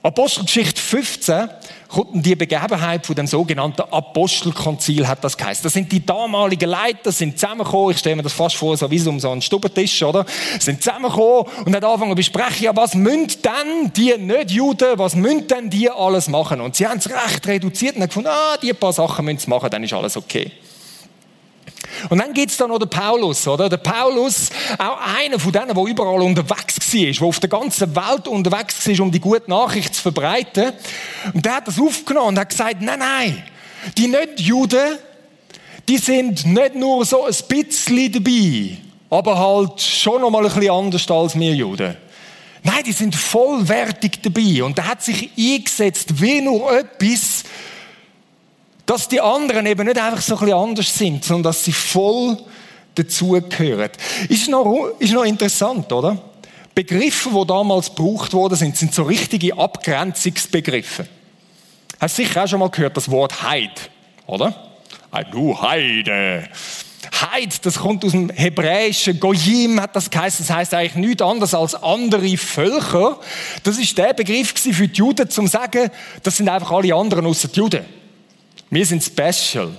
Apostelgeschichte 0.08 0.80
15 0.80 1.50
kommt 1.90 2.26
die 2.26 2.34
Begebenheit 2.34 3.06
von 3.06 3.14
dem 3.14 3.28
sogenannten 3.28 3.82
Apostelkonzil, 3.82 5.06
hat 5.06 5.22
das 5.22 5.36
geheißen. 5.36 5.64
Das 5.64 5.74
sind 5.74 5.92
die 5.92 6.06
damaligen 6.06 6.70
Leiter, 6.70 7.12
sind 7.12 7.38
zusammengekommen, 7.38 7.92
ich 7.92 7.98
stelle 7.98 8.16
mir 8.16 8.24
das 8.24 8.32
fast 8.32 8.56
vor, 8.56 8.78
so 8.78 8.90
wie 8.90 9.00
so 9.00 9.10
um 9.10 9.20
so 9.20 9.30
einen 9.30 9.42
Stubentisch, 9.42 10.02
oder? 10.04 10.26
Sind 10.62 10.82
zusammengekommen 10.82 11.52
und 11.66 11.76
haben 11.76 11.84
angefangen 11.84 12.12
zu 12.12 12.16
besprechen, 12.16 12.64
ja, 12.64 12.76
was 12.76 12.96
müssen 12.96 13.28
denn 13.44 13.92
die 13.98 14.18
Nicht-Juden, 14.18 14.98
was 14.98 15.14
müssen 15.14 15.46
denn 15.46 15.70
die 15.70 15.90
alles 15.90 16.30
machen? 16.30 16.62
Und 16.62 16.78
sie 16.78 16.88
haben 16.88 17.00
es 17.00 17.10
recht 17.10 17.46
reduziert 17.46 17.96
und 17.96 18.04
haben 18.04 18.08
gefunden, 18.08 18.30
ah, 18.32 18.56
die 18.62 18.72
paar 18.72 18.94
Sachen 18.94 19.26
müssen 19.26 19.40
sie 19.40 19.50
machen, 19.50 19.70
dann 19.70 19.84
ist 19.84 19.92
alles 19.92 20.16
okay. 20.16 20.54
Und 22.10 22.20
dann 22.20 22.34
gibt 22.34 22.52
es 22.52 22.58
da 22.58 22.68
noch 22.68 22.80
den 22.80 22.90
Paulus, 22.90 23.48
oder? 23.48 23.70
Der 23.70 23.78
Paulus, 23.78 24.50
auch 24.78 25.00
einer 25.18 25.40
von 25.40 25.52
denen, 25.52 25.74
der 25.74 25.84
überall 25.84 26.22
unterwegs 26.22 26.94
war, 26.94 27.12
der 27.12 27.24
auf 27.24 27.40
der 27.40 27.50
ganzen 27.50 27.96
Welt 27.96 28.28
unterwegs 28.28 28.88
war, 28.88 29.00
um 29.02 29.12
die 29.12 29.20
gute 29.20 29.50
Nachricht 29.50 29.96
zu 29.96 30.02
verbreiten. 30.02 30.74
Und 31.34 31.46
der 31.46 31.56
hat 31.56 31.68
das 31.68 31.80
aufgenommen 31.80 32.30
und 32.30 32.40
hat 32.40 32.50
gesagt, 32.50 32.82
nein, 32.82 33.00
nein, 33.00 33.44
die 33.98 34.08
Nicht-Juden, 34.08 34.98
die 35.88 35.98
sind 35.98 36.46
nicht 36.46 36.76
nur 36.76 37.06
so 37.06 37.26
ein 37.26 37.36
bisschen 37.48 38.12
dabei, 38.12 38.78
aber 39.10 39.38
halt 39.38 39.82
schon 39.82 40.22
noch 40.22 40.30
mal 40.30 40.46
ein 40.46 40.54
bisschen 40.54 40.72
anders 40.72 41.10
als 41.10 41.40
wir 41.40 41.54
Juden. 41.54 41.96
Nein, 42.64 42.84
die 42.86 42.92
sind 42.92 43.16
vollwertig 43.16 44.20
dabei. 44.22 44.64
Und 44.64 44.78
er 44.78 44.90
hat 44.90 45.02
sich 45.02 45.30
eingesetzt, 45.38 46.22
wie 46.22 46.42
nur 46.42 46.78
etwas, 46.78 47.44
dass 48.88 49.08
die 49.10 49.22
anderen 49.22 49.66
eben 49.66 49.86
nicht 49.86 50.00
einfach 50.00 50.22
so 50.22 50.36
ein 50.36 50.40
bisschen 50.40 50.58
anders 50.58 50.98
sind, 50.98 51.24
sondern 51.24 51.44
dass 51.44 51.64
sie 51.64 51.74
voll 51.74 52.38
dazugehören. 52.96 53.92
Ist 54.30 54.50
noch, 54.50 54.94
ist 54.98 55.14
noch 55.14 55.26
interessant, 55.26 55.92
oder? 55.92 56.18
Begriffe, 56.74 57.30
die 57.30 57.48
damals 57.48 57.94
gebraucht 57.94 58.34
worden 58.34 58.56
sind, 58.56 58.78
sind 58.78 58.94
so 58.94 59.04
richtige 59.04 59.58
Abgrenzungsbegriffe. 59.58 61.08
Hast 62.00 62.18
du 62.18 62.24
sicher 62.24 62.44
auch 62.44 62.48
schon 62.48 62.60
mal 62.60 62.70
gehört, 62.70 62.96
das 62.96 63.12
Wort 63.12 63.44
Heid, 63.44 63.90
oder? 64.26 64.56
Ah, 65.12 65.24
du 65.24 65.60
Heide. 65.62 66.48
Heid, 67.32 67.66
das 67.66 67.80
kommt 67.80 68.06
aus 68.06 68.12
dem 68.12 68.30
Hebräischen. 68.30 69.20
Goyim 69.20 69.82
hat 69.82 69.96
das 69.96 70.10
geheißen. 70.10 70.46
Das 70.48 70.56
heißt 70.56 70.74
eigentlich 70.74 70.96
nichts 70.96 71.22
anderes 71.22 71.54
als 71.54 71.76
andere 71.76 72.38
Völker. 72.38 73.20
Das 73.64 73.78
ist 73.80 73.98
der 73.98 74.14
Begriff 74.14 74.54
für 74.54 74.88
die 74.88 74.98
Juden, 74.98 75.30
zum 75.30 75.48
sagen, 75.48 75.90
das 76.24 76.38
sind 76.38 76.48
einfach 76.48 76.72
alle 76.72 76.94
anderen 76.94 77.26
außer 77.26 77.48
die 77.48 77.60
Juden. 77.60 77.86
Wir 78.70 78.86
sind 78.86 79.04
special. 79.04 79.72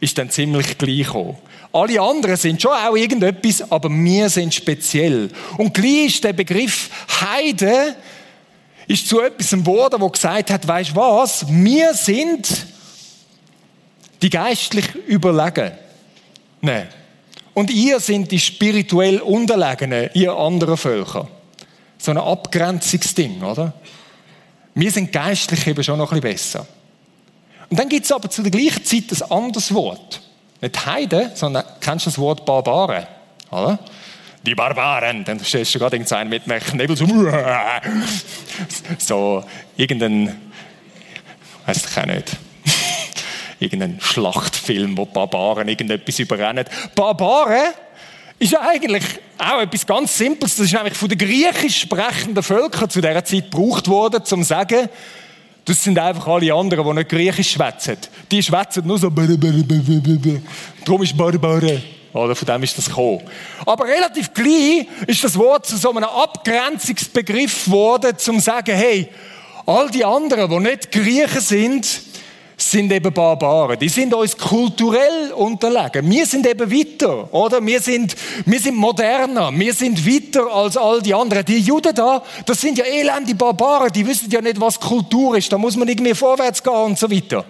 Ist 0.00 0.18
dann 0.18 0.30
ziemlich 0.30 0.78
gleich 0.78 1.06
gekommen. 1.06 1.36
Alle 1.72 2.00
anderen 2.00 2.36
sind 2.36 2.60
schon 2.60 2.72
auch 2.72 2.96
irgendetwas, 2.96 3.70
aber 3.70 3.88
wir 3.88 4.28
sind 4.28 4.52
speziell. 4.52 5.30
Und 5.56 5.72
gleich 5.72 6.06
ist 6.06 6.24
der 6.24 6.32
Begriff 6.32 6.90
Heide 7.20 7.96
ist 8.86 9.08
zu 9.08 9.20
etwas 9.20 9.50
geworden, 9.50 10.00
wo 10.00 10.08
gesagt 10.08 10.50
hat, 10.50 10.66
weißt 10.66 10.94
was? 10.94 11.46
Wir 11.48 11.94
sind 11.94 12.66
die 14.20 14.30
geistlich 14.30 14.94
überlegen. 15.06 15.72
Nein. 16.60 16.88
Und 17.54 17.70
ihr 17.70 18.00
sind 18.00 18.30
die 18.30 18.38
spirituell 18.38 19.20
Unterlegenen, 19.20 20.10
ihr 20.14 20.32
anderen 20.32 20.76
Völker. 20.76 21.28
So 21.98 22.10
ein 22.10 22.18
Abgrenzungsding, 22.18 23.42
oder? 23.42 23.74
Wir 24.74 24.90
sind 24.90 25.12
geistlich 25.12 25.66
eben 25.66 25.84
schon 25.84 25.98
noch 25.98 26.12
ein 26.12 26.20
bisschen 26.20 26.62
besser. 26.62 26.66
Und 27.72 27.78
dann 27.78 27.88
gibt 27.88 28.04
es 28.04 28.12
aber 28.12 28.28
zu 28.28 28.42
der 28.42 28.50
gleichen 28.50 28.84
Zeit 28.84 29.04
ein 29.10 29.30
anderes 29.30 29.72
Wort. 29.72 30.20
Nicht 30.60 30.84
Heiden, 30.84 31.30
sondern 31.32 31.64
kennst 31.80 32.04
du 32.04 32.10
das 32.10 32.18
Wort 32.18 32.44
Barbaren? 32.44 33.06
Oder? 33.50 33.78
Die 34.44 34.54
Barbaren. 34.54 35.24
Dann 35.24 35.42
stehst 35.42 35.74
du 35.74 35.78
gerade 35.78 35.96
irgendeinen 35.96 36.28
mit 36.28 36.44
einem 36.44 36.60
Knebel 36.60 36.98
so, 36.98 37.06
so 38.98 39.42
irgendein, 39.78 40.38
weiß 41.64 41.86
ich 41.90 41.96
auch 41.96 42.04
nicht, 42.04 42.36
irgendein 43.58 43.98
Schlachtfilm, 44.02 44.94
wo 44.98 45.06
Barbaren 45.06 45.66
irgendetwas 45.66 46.18
überrennen. 46.18 46.66
Barbaren 46.94 47.72
ist 48.38 48.52
ja 48.52 48.60
eigentlich 48.60 49.04
auch 49.38 49.62
etwas 49.62 49.86
ganz 49.86 50.18
Simples. 50.18 50.56
Das 50.56 50.66
ist 50.66 50.74
nämlich 50.74 50.92
von 50.92 51.08
den 51.08 51.16
griechisch 51.16 51.80
sprechenden 51.80 52.42
Völkern 52.42 52.90
zu 52.90 53.00
dieser 53.00 53.24
Zeit 53.24 53.50
gebraucht 53.50 53.88
worden, 53.88 54.20
um 54.20 54.26
zu 54.26 54.42
sagen, 54.42 54.90
das 55.64 55.82
sind 55.82 55.98
einfach 55.98 56.26
alle 56.26 56.52
anderen, 56.52 56.84
die 56.86 56.92
nicht 56.94 57.08
griechisch 57.08 57.52
schwätzen. 57.52 57.96
Die 58.30 58.42
schwätzen 58.42 58.86
nur 58.86 58.98
so, 58.98 59.10
darum 59.10 61.02
ist 61.02 61.16
Barbare. 61.16 61.82
Oder 62.12 62.34
von 62.34 62.46
dem 62.46 62.62
ist 62.62 62.76
das 62.76 62.86
gekommen. 62.88 63.22
Aber 63.64 63.84
relativ 63.84 64.34
gleich 64.34 64.86
ist 65.06 65.24
das 65.24 65.38
Wort 65.38 65.66
zu 65.66 65.76
so 65.78 65.90
einem 65.90 66.04
Abgrenzungsbegriff 66.04 67.64
geworden, 67.64 68.12
um 68.12 68.18
zu 68.18 68.38
sagen, 68.40 68.76
hey, 68.76 69.08
all 69.64 69.88
die 69.88 70.04
anderen, 70.04 70.50
die 70.50 70.58
nicht 70.58 70.92
Griechen 70.92 71.40
sind, 71.40 72.02
sind 72.70 72.92
eben 72.92 73.12
Barbaren. 73.12 73.78
Die 73.78 73.88
sind 73.88 74.14
uns 74.14 74.36
kulturell 74.36 75.32
unterlegen. 75.34 76.08
Wir 76.10 76.26
sind 76.26 76.46
eben 76.46 76.70
weiter, 76.70 77.32
oder? 77.32 77.64
Wir 77.64 77.80
sind, 77.80 78.14
wir 78.44 78.60
sind 78.60 78.76
moderner. 78.76 79.50
Wir 79.52 79.74
sind 79.74 80.06
weiter 80.06 80.46
als 80.52 80.76
all 80.76 81.02
die 81.02 81.14
anderen. 81.14 81.44
Die 81.44 81.58
Juden 81.58 81.94
da, 81.94 82.22
das 82.46 82.60
sind 82.60 82.78
ja 82.78 82.84
elende 82.84 83.34
Barbaren. 83.34 83.90
Die 83.92 84.06
wissen 84.06 84.30
ja 84.30 84.40
nicht, 84.40 84.60
was 84.60 84.78
Kultur 84.78 85.36
ist. 85.36 85.52
Da 85.52 85.58
muss 85.58 85.76
man 85.76 85.88
irgendwie 85.88 86.14
vorwärts 86.14 86.62
gehen 86.62 86.72
und 86.72 86.98
so 86.98 87.10
weiter. 87.10 87.44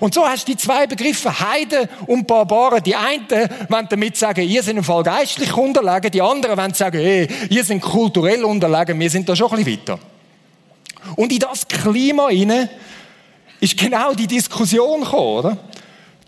Und 0.00 0.14
so 0.14 0.26
hast 0.26 0.46
du 0.46 0.52
die 0.52 0.58
zwei 0.58 0.86
Begriffe, 0.86 1.40
Heiden 1.40 1.88
und 2.06 2.26
Barbaren. 2.26 2.82
Die 2.82 2.94
einen 2.94 3.26
wollen 3.68 3.86
damit 3.88 4.16
sagen, 4.16 4.46
ihr 4.46 4.62
seid 4.62 4.76
im 4.76 4.84
Fall 4.84 5.02
geistlich 5.02 5.56
unterlegen. 5.56 6.10
Die 6.10 6.22
anderen 6.22 6.56
wollen 6.56 6.74
sagen, 6.74 6.98
hey, 7.00 7.28
ihr 7.48 7.64
seid 7.64 7.80
kulturell 7.80 8.44
unterlegen. 8.44 8.98
Wir 8.98 9.10
sind 9.10 9.28
da 9.28 9.36
schon 9.36 9.50
ein 9.50 9.64
bisschen 9.64 9.80
weiter. 9.80 9.98
Und 11.16 11.32
in 11.32 11.38
das 11.38 11.66
Klima 11.66 12.28
hinein 12.28 12.68
ist 13.60 13.76
genau 13.76 14.14
die 14.14 14.26
Diskussion 14.26 15.02
gekommen, 15.02 15.38
oder? 15.38 15.56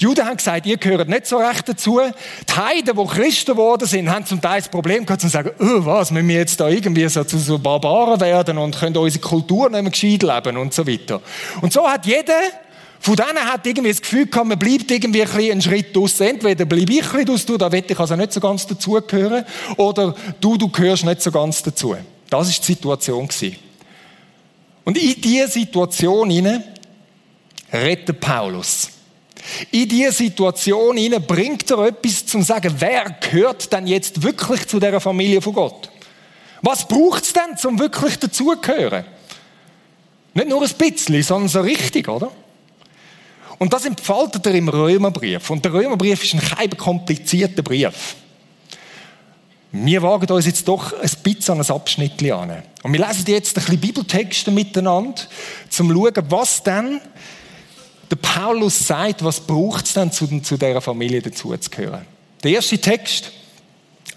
Die 0.01 0.05
Juden 0.05 0.27
haben 0.27 0.37
gesagt, 0.37 0.67
ihr 0.67 0.79
gehört 0.79 1.09
nicht 1.09 1.27
so 1.27 1.37
recht 1.37 1.69
dazu. 1.69 2.01
Die 2.01 2.53
Heiden, 2.53 2.97
die 2.97 3.07
Christen 3.07 3.53
geworden 3.53 3.87
sind, 3.87 4.11
haben 4.11 4.27
zum 4.27 4.41
Teil 4.41 4.61
das 4.61 4.69
Problem 4.69 5.07
gehabt, 5.07 5.21
zu 5.21 5.29
sagen, 5.29 5.53
oh, 5.61 5.85
was, 5.85 6.11
müssen 6.11 6.29
wir 6.29 6.37
jetzt 6.37 6.59
da 6.59 6.69
irgendwie 6.69 7.09
so 7.09 7.23
zu 7.23 7.39
so 7.39 7.59
Barbaren 7.59 8.21
werden 8.21 8.59
und 8.59 8.77
können 8.77 8.97
unsere 8.97 9.23
Kultur 9.23 9.71
nicht 9.71 9.83
mehr 9.83 9.93
gescheit 9.93 10.23
leben 10.23 10.57
und 10.57 10.75
so 10.75 10.87
weiter. 10.87 11.21
Und 11.61 11.73
so 11.73 11.89
hat 11.89 12.05
jeder 12.05 12.41
von 12.99 13.17
denen 13.17 13.45
hat 13.45 13.67
irgendwie 13.67 13.91
das 13.91 14.01
Gefühl 14.01 14.27
gehabt, 14.27 14.47
man 14.47 14.59
bleibt 14.59 14.89
irgendwie 14.89 15.23
ein 15.23 15.29
einen 15.29 15.61
Schritt 15.63 15.97
aus. 15.97 16.21
Entweder 16.21 16.65
bleibe 16.65 16.93
ich 16.93 17.13
ein 17.13 17.25
bisschen 17.25 17.59
da 17.59 17.71
will 17.71 17.85
ich 17.87 17.99
also 17.99 18.15
nicht 18.15 18.33
so 18.33 18.41
ganz 18.41 18.65
dazugehören, 18.67 19.45
oder 19.77 20.15
du, 20.41 20.57
du 20.57 20.69
gehörst 20.69 21.05
nicht 21.05 21.21
so 21.21 21.33
ganz 21.33 21.63
dazu. 21.65 21.97
Das 22.31 22.49
ist 22.49 22.61
die 22.67 22.73
Situation 22.73 23.27
gewesen. 23.27 23.57
Und 24.85 24.97
in 24.97 25.21
diese 25.21 25.49
Situation 25.49 26.31
hinein 26.31 26.63
rettet 27.73 28.21
Paulus. 28.21 28.91
In 29.71 29.89
diese 29.89 30.13
Situation 30.13 30.97
hinein 30.97 31.27
bringt 31.27 31.69
er 31.71 31.87
etwas 31.87 32.27
zum 32.27 32.43
sagen, 32.43 32.75
wer 32.79 33.17
gehört 33.21 33.73
denn 33.73 33.87
jetzt 33.87 34.23
wirklich 34.23 34.69
zu 34.69 34.79
der 34.79 35.01
Familie 35.01 35.41
von 35.41 35.55
Gott? 35.55 35.91
Was 36.61 36.87
braucht 36.87 37.25
es 37.25 37.33
denn, 37.33 37.57
um 37.69 37.79
wirklich 37.79 38.19
dazugehören? 38.19 39.05
Nicht 40.35 40.49
nur 40.49 40.63
ein 40.63 40.71
bisschen, 40.79 41.23
sondern 41.23 41.49
so 41.49 41.61
richtig, 41.61 42.09
oder? 42.09 42.31
Und 43.59 43.73
das 43.73 43.85
entfaltet 43.85 44.47
er 44.47 44.55
im 44.55 44.69
Römerbrief. 44.69 45.51
Und 45.51 45.65
der 45.65 45.73
Römerbrief 45.73 46.23
ist 46.23 46.35
ein 46.35 46.71
komplizierter 46.77 47.63
Brief. 47.63 48.17
Wir 49.73 50.03
wagen 50.03 50.31
uns 50.31 50.47
jetzt 50.47 50.69
doch 50.69 50.93
ein 50.93 51.11
bisschen 51.23 51.55
an 51.55 51.65
ein 51.65 51.71
Abschnitt 51.71 52.31
an. 52.31 52.63
Und 52.83 52.93
wir 52.93 53.07
lesen 53.07 53.25
jetzt 53.27 53.57
ein 53.57 53.65
bisschen 53.65 53.81
Bibeltexte 53.81 54.51
miteinander, 54.51 55.23
um 55.23 55.71
zu 55.71 55.85
schauen, 55.85 56.25
was 56.29 56.63
denn 56.63 57.01
der 58.13 58.17
Paulus 58.17 58.87
sagt, 58.87 59.25
was 59.25 59.41
braucht 59.41 59.87
es 59.87 59.95
denn, 59.95 60.13
zu, 60.13 60.27
zu 60.43 60.59
dieser 60.59 60.83
Familie 60.83 61.23
dazuzugehören. 61.23 62.05
Der 62.45 62.51
erste 62.51 62.77
Text, 62.77 63.33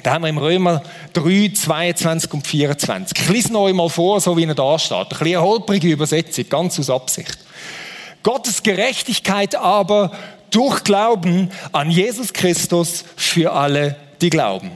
da 0.03 0.13
haben 0.13 0.23
wir 0.23 0.29
im 0.29 0.37
Römer 0.37 0.83
3, 1.13 1.53
22 1.53 2.33
und 2.33 2.45
24. 2.45 3.17
Ich 3.17 3.29
lese 3.29 3.57
euch 3.57 3.73
mal 3.73 3.87
vor, 3.87 4.19
so 4.19 4.35
wie 4.35 4.43
er 4.43 4.53
da 4.53 4.77
steht. 4.77 4.97
Ein 4.97 5.07
bisschen 5.07 5.27
eine 5.27 5.41
holprige 5.41 5.87
Übersetzung, 5.87 6.49
ganz 6.49 6.77
aus 6.77 6.89
Absicht. 6.89 7.37
Gottes 8.21 8.63
Gerechtigkeit 8.63 9.55
aber 9.55 10.11
durch 10.51 10.83
Glauben 10.83 11.49
an 11.71 11.89
Jesus 11.89 12.33
Christus 12.33 13.05
für 13.15 13.53
alle, 13.53 13.95
die 14.19 14.29
glauben. 14.29 14.71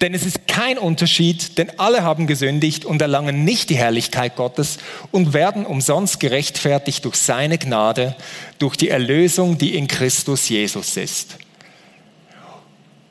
Denn 0.00 0.12
es 0.12 0.26
ist 0.26 0.48
kein 0.48 0.76
Unterschied, 0.76 1.56
denn 1.56 1.78
alle 1.78 2.02
haben 2.02 2.26
gesündigt 2.26 2.84
und 2.84 3.00
erlangen 3.00 3.44
nicht 3.44 3.70
die 3.70 3.76
Herrlichkeit 3.76 4.36
Gottes 4.36 4.78
und 5.12 5.32
werden 5.32 5.64
umsonst 5.64 6.20
gerechtfertigt 6.20 7.04
durch 7.04 7.16
seine 7.16 7.58
Gnade, 7.58 8.16
durch 8.58 8.76
die 8.76 8.88
Erlösung, 8.88 9.56
die 9.56 9.76
in 9.76 9.86
Christus 9.86 10.48
Jesus 10.48 10.96
ist. 10.96 11.36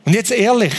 Und 0.05 0.13
jetzt 0.13 0.31
ehrlich, 0.31 0.73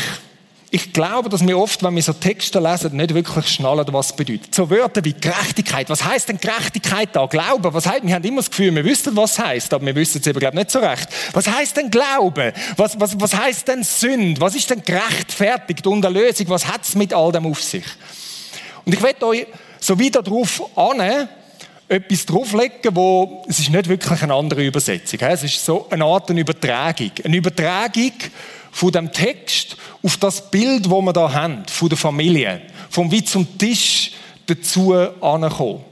ich 0.75 0.93
glaube, 0.93 1.29
dass 1.29 1.47
wir 1.47 1.57
oft, 1.57 1.85
wenn 1.85 1.95
wir 1.95 2.03
so 2.03 2.13
Texte 2.13 2.59
lesen, 2.59 2.97
nicht 2.97 3.15
wirklich 3.15 3.47
schnallen, 3.47 3.87
was 3.93 4.07
es 4.07 4.17
bedeutet. 4.17 4.53
So 4.53 4.69
Wörter 4.69 5.05
wie 5.05 5.13
Gerechtigkeit. 5.13 5.89
Was 5.89 6.05
heißt 6.05 6.29
denn 6.29 6.39
Gerechtigkeit 6.39 7.11
da? 7.13 7.27
Glauben. 7.27 7.73
Was 7.73 7.87
heißt, 7.87 8.05
wir 8.05 8.13
haben 8.13 8.25
immer 8.25 8.39
das 8.39 8.51
Gefühl, 8.51 8.75
wir 8.75 8.85
wissen, 8.85 9.17
was 9.17 9.35
es 9.35 9.39
heißt, 9.39 9.73
aber 9.73 9.87
wir 9.87 9.95
wissen 9.95 10.21
es 10.21 10.27
eben, 10.27 10.41
glaube 10.41 10.57
ich, 10.57 10.65
nicht 10.65 10.73
so 10.73 10.81
recht. 10.81 11.07
Was 11.33 11.47
heißt 11.47 11.77
denn 11.77 11.93
Glauben? 11.93 12.53
Was, 12.77 12.99
was, 12.99 13.21
was 13.21 13.37
heißt 13.37 13.69
denn 13.69 13.85
Sünd? 13.85 14.41
Was 14.41 14.57
ist 14.57 14.69
denn 14.69 14.83
gerechtfertigt 14.83 15.87
und 15.87 16.05
Erlösung? 16.05 16.49
Was 16.49 16.67
hat 16.67 16.83
es 16.83 16.97
mit 16.97 17.15
all 17.15 17.31
dem 17.31 17.47
auf 17.47 17.63
sich? 17.63 17.85
Und 18.85 18.95
ich 18.95 19.01
werde 19.01 19.27
euch 19.27 19.47
so 19.79 19.97
wieder 19.97 20.25
darauf 20.25 20.77
an, 20.77 21.29
etwas 21.87 22.27
drauflegen, 22.27 22.97
wo, 22.97 23.45
es 23.49 23.61
ist 23.61 23.71
nicht 23.71 23.89
wirklich 23.89 24.23
eine 24.23 24.35
andere 24.35 24.67
Übersetzung. 24.67 25.21
Es 25.21 25.45
ist 25.45 25.65
so 25.65 25.87
eine 25.89 26.05
Art 26.05 26.29
eine 26.31 26.41
Übertragung. 26.41 27.13
Eine 27.23 27.37
Übertragung 27.37 28.13
von 28.75 28.91
dem 28.91 29.13
Text 29.13 29.77
auf 30.03 30.17
das 30.17 30.51
Bild, 30.51 30.91
wo 30.91 31.01
wir 31.01 31.13
da 31.13 31.33
haben, 31.33 31.63
von 31.69 31.89
der 31.89 31.97
Familie, 31.97 32.61
vom 32.91 33.09
wie 33.09 33.23
zum 33.23 33.57
Tisch 33.57 34.11
dazu 34.47 34.93
ankommen. 35.21 35.85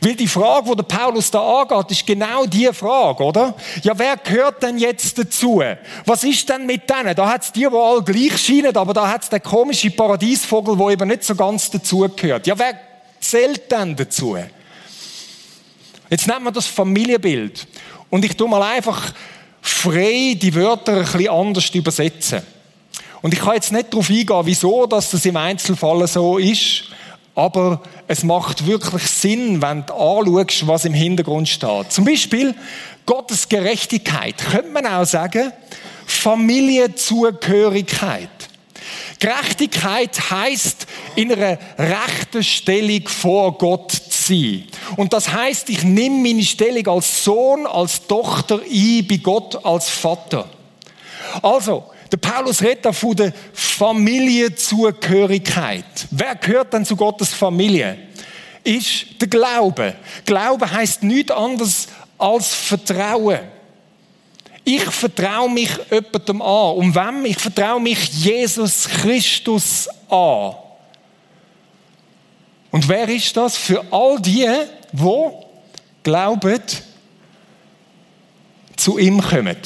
Weil 0.00 0.16
die 0.16 0.26
Frage, 0.26 0.70
die 0.70 0.76
der 0.76 0.82
Paulus 0.82 1.30
da 1.30 1.60
angeht, 1.60 1.92
ist 1.92 2.04
genau 2.04 2.46
die 2.46 2.68
Frage, 2.72 3.22
oder? 3.22 3.54
Ja, 3.82 3.96
wer 3.96 4.16
gehört 4.16 4.60
denn 4.64 4.76
jetzt 4.76 5.16
dazu? 5.16 5.62
Was 6.04 6.24
ist 6.24 6.48
denn 6.48 6.66
mit 6.66 6.90
denen? 6.90 7.14
Da 7.14 7.28
hat 7.28 7.44
es 7.44 7.52
die, 7.52 7.60
die 7.60 7.76
alle 7.76 8.02
gleich 8.02 8.38
scheinen, 8.38 8.76
aber 8.76 8.92
da 8.92 9.08
hat 9.08 9.22
es 9.22 9.28
den 9.28 9.42
komischen 9.42 9.94
Paradiesvogel, 9.94 10.76
der 10.76 10.88
eben 10.88 11.08
nicht 11.08 11.22
so 11.22 11.36
ganz 11.36 11.70
dazugehört. 11.70 12.44
Ja, 12.46 12.58
wer 12.58 12.76
zählt 13.20 13.70
denn 13.70 13.94
dazu? 13.94 14.36
Jetzt 16.10 16.26
nehmen 16.26 16.44
wir 16.44 16.52
das 16.52 16.66
Familienbild. 16.66 17.68
Und 18.10 18.24
ich 18.24 18.36
tue 18.36 18.48
mal 18.48 18.62
einfach 18.62 19.12
frei 19.66 20.36
die 20.40 20.54
Wörter 20.54 20.98
ein 20.98 21.04
bisschen 21.04 21.30
anders 21.30 21.70
übersetzen. 21.70 22.42
Und 23.22 23.32
ich 23.32 23.40
kann 23.40 23.54
jetzt 23.54 23.72
nicht 23.72 23.90
darauf 23.90 24.10
eingehen, 24.10 24.42
wieso 24.44 24.84
dass 24.84 25.10
das 25.10 25.24
im 25.24 25.38
Einzelfall 25.38 26.06
so 26.06 26.36
ist, 26.36 26.84
aber 27.34 27.80
es 28.06 28.22
macht 28.22 28.66
wirklich 28.66 29.04
Sinn, 29.04 29.62
wenn 29.62 29.86
du 29.86 29.94
anschaust, 29.94 30.66
was 30.66 30.84
im 30.84 30.92
Hintergrund 30.92 31.48
steht. 31.48 31.90
Zum 31.90 32.04
Beispiel 32.04 32.54
Gottes 33.06 33.48
Gerechtigkeit. 33.48 34.36
Könnte 34.36 34.70
man 34.70 34.84
auch 34.86 35.06
sagen, 35.06 35.50
Familienzugehörigkeit. 36.04 38.28
Gerechtigkeit 39.18 40.30
heißt 40.30 40.86
in 41.16 41.32
einer 41.32 41.58
rechten 41.78 42.44
Stellung 42.44 43.08
vor 43.08 43.56
Gott 43.56 43.92
sein. 44.26 44.64
Und 44.96 45.12
das 45.12 45.32
heißt, 45.32 45.70
ich 45.70 45.84
nehme 45.84 46.16
meine 46.16 46.42
Stellung 46.42 46.88
als 46.88 47.22
Sohn, 47.24 47.66
als 47.66 48.04
Tochter 48.06 48.60
ein 48.60 49.06
bei 49.06 49.18
Gott 49.18 49.64
als 49.64 49.88
Vater. 49.88 50.48
Also, 51.42 51.84
der 52.10 52.16
Paulus 52.18 52.60
redet 52.62 52.94
von 52.94 53.16
der 53.16 53.32
Familienzugehörigkeit. 53.52 55.84
Wer 56.10 56.34
gehört 56.36 56.72
denn 56.72 56.84
zu 56.84 56.94
Gottes 56.96 57.34
Familie? 57.34 57.98
Ist 58.62 59.20
der 59.20 59.26
Glaube. 59.28 59.96
Glaube 60.24 60.70
heißt 60.70 61.02
nichts 61.02 61.32
anderes 61.32 61.88
als 62.16 62.54
Vertrauen. 62.54 63.40
Ich 64.64 64.84
vertraue 64.84 65.50
mich 65.50 65.70
jemandem 65.90 66.40
an. 66.40 66.76
Um 66.76 66.94
wem? 66.94 67.24
Ich 67.26 67.36
vertraue 67.36 67.80
mich 67.80 68.08
Jesus 68.08 68.88
Christus 68.88 69.88
an. 70.08 70.54
Und 72.74 72.88
wer 72.88 73.08
ist 73.08 73.36
das? 73.36 73.56
Für 73.56 73.84
all 73.92 74.20
die, 74.20 74.48
die 74.90 75.30
glauben, 76.02 76.60
zu 78.74 78.98
ihm 78.98 79.20
kommen. 79.22 79.56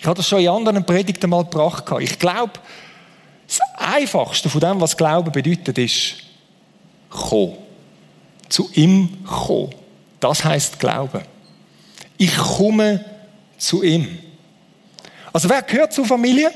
Ich 0.00 0.04
habe 0.04 0.16
das 0.16 0.28
schon 0.28 0.40
in 0.40 0.48
anderen 0.48 0.84
Predigten 0.84 1.30
mal 1.30 1.44
gebracht. 1.44 1.84
Ich 2.00 2.18
glaube, 2.18 2.54
das 3.46 3.60
Einfachste 3.76 4.50
von 4.50 4.60
dem, 4.60 4.80
was 4.80 4.96
Glauben 4.96 5.30
bedeutet, 5.30 5.78
ist 5.78 6.16
kommen. 7.08 7.58
Zu 8.48 8.68
ihm 8.72 9.24
kommen. 9.24 9.72
Das 10.18 10.44
heißt 10.44 10.80
Glauben. 10.80 11.22
Ich 12.18 12.36
komme 12.36 13.04
zu 13.56 13.84
ihm. 13.84 14.18
Also 15.32 15.48
wer 15.48 15.62
gehört 15.62 15.92
zur 15.92 16.06
Familie? 16.06 16.50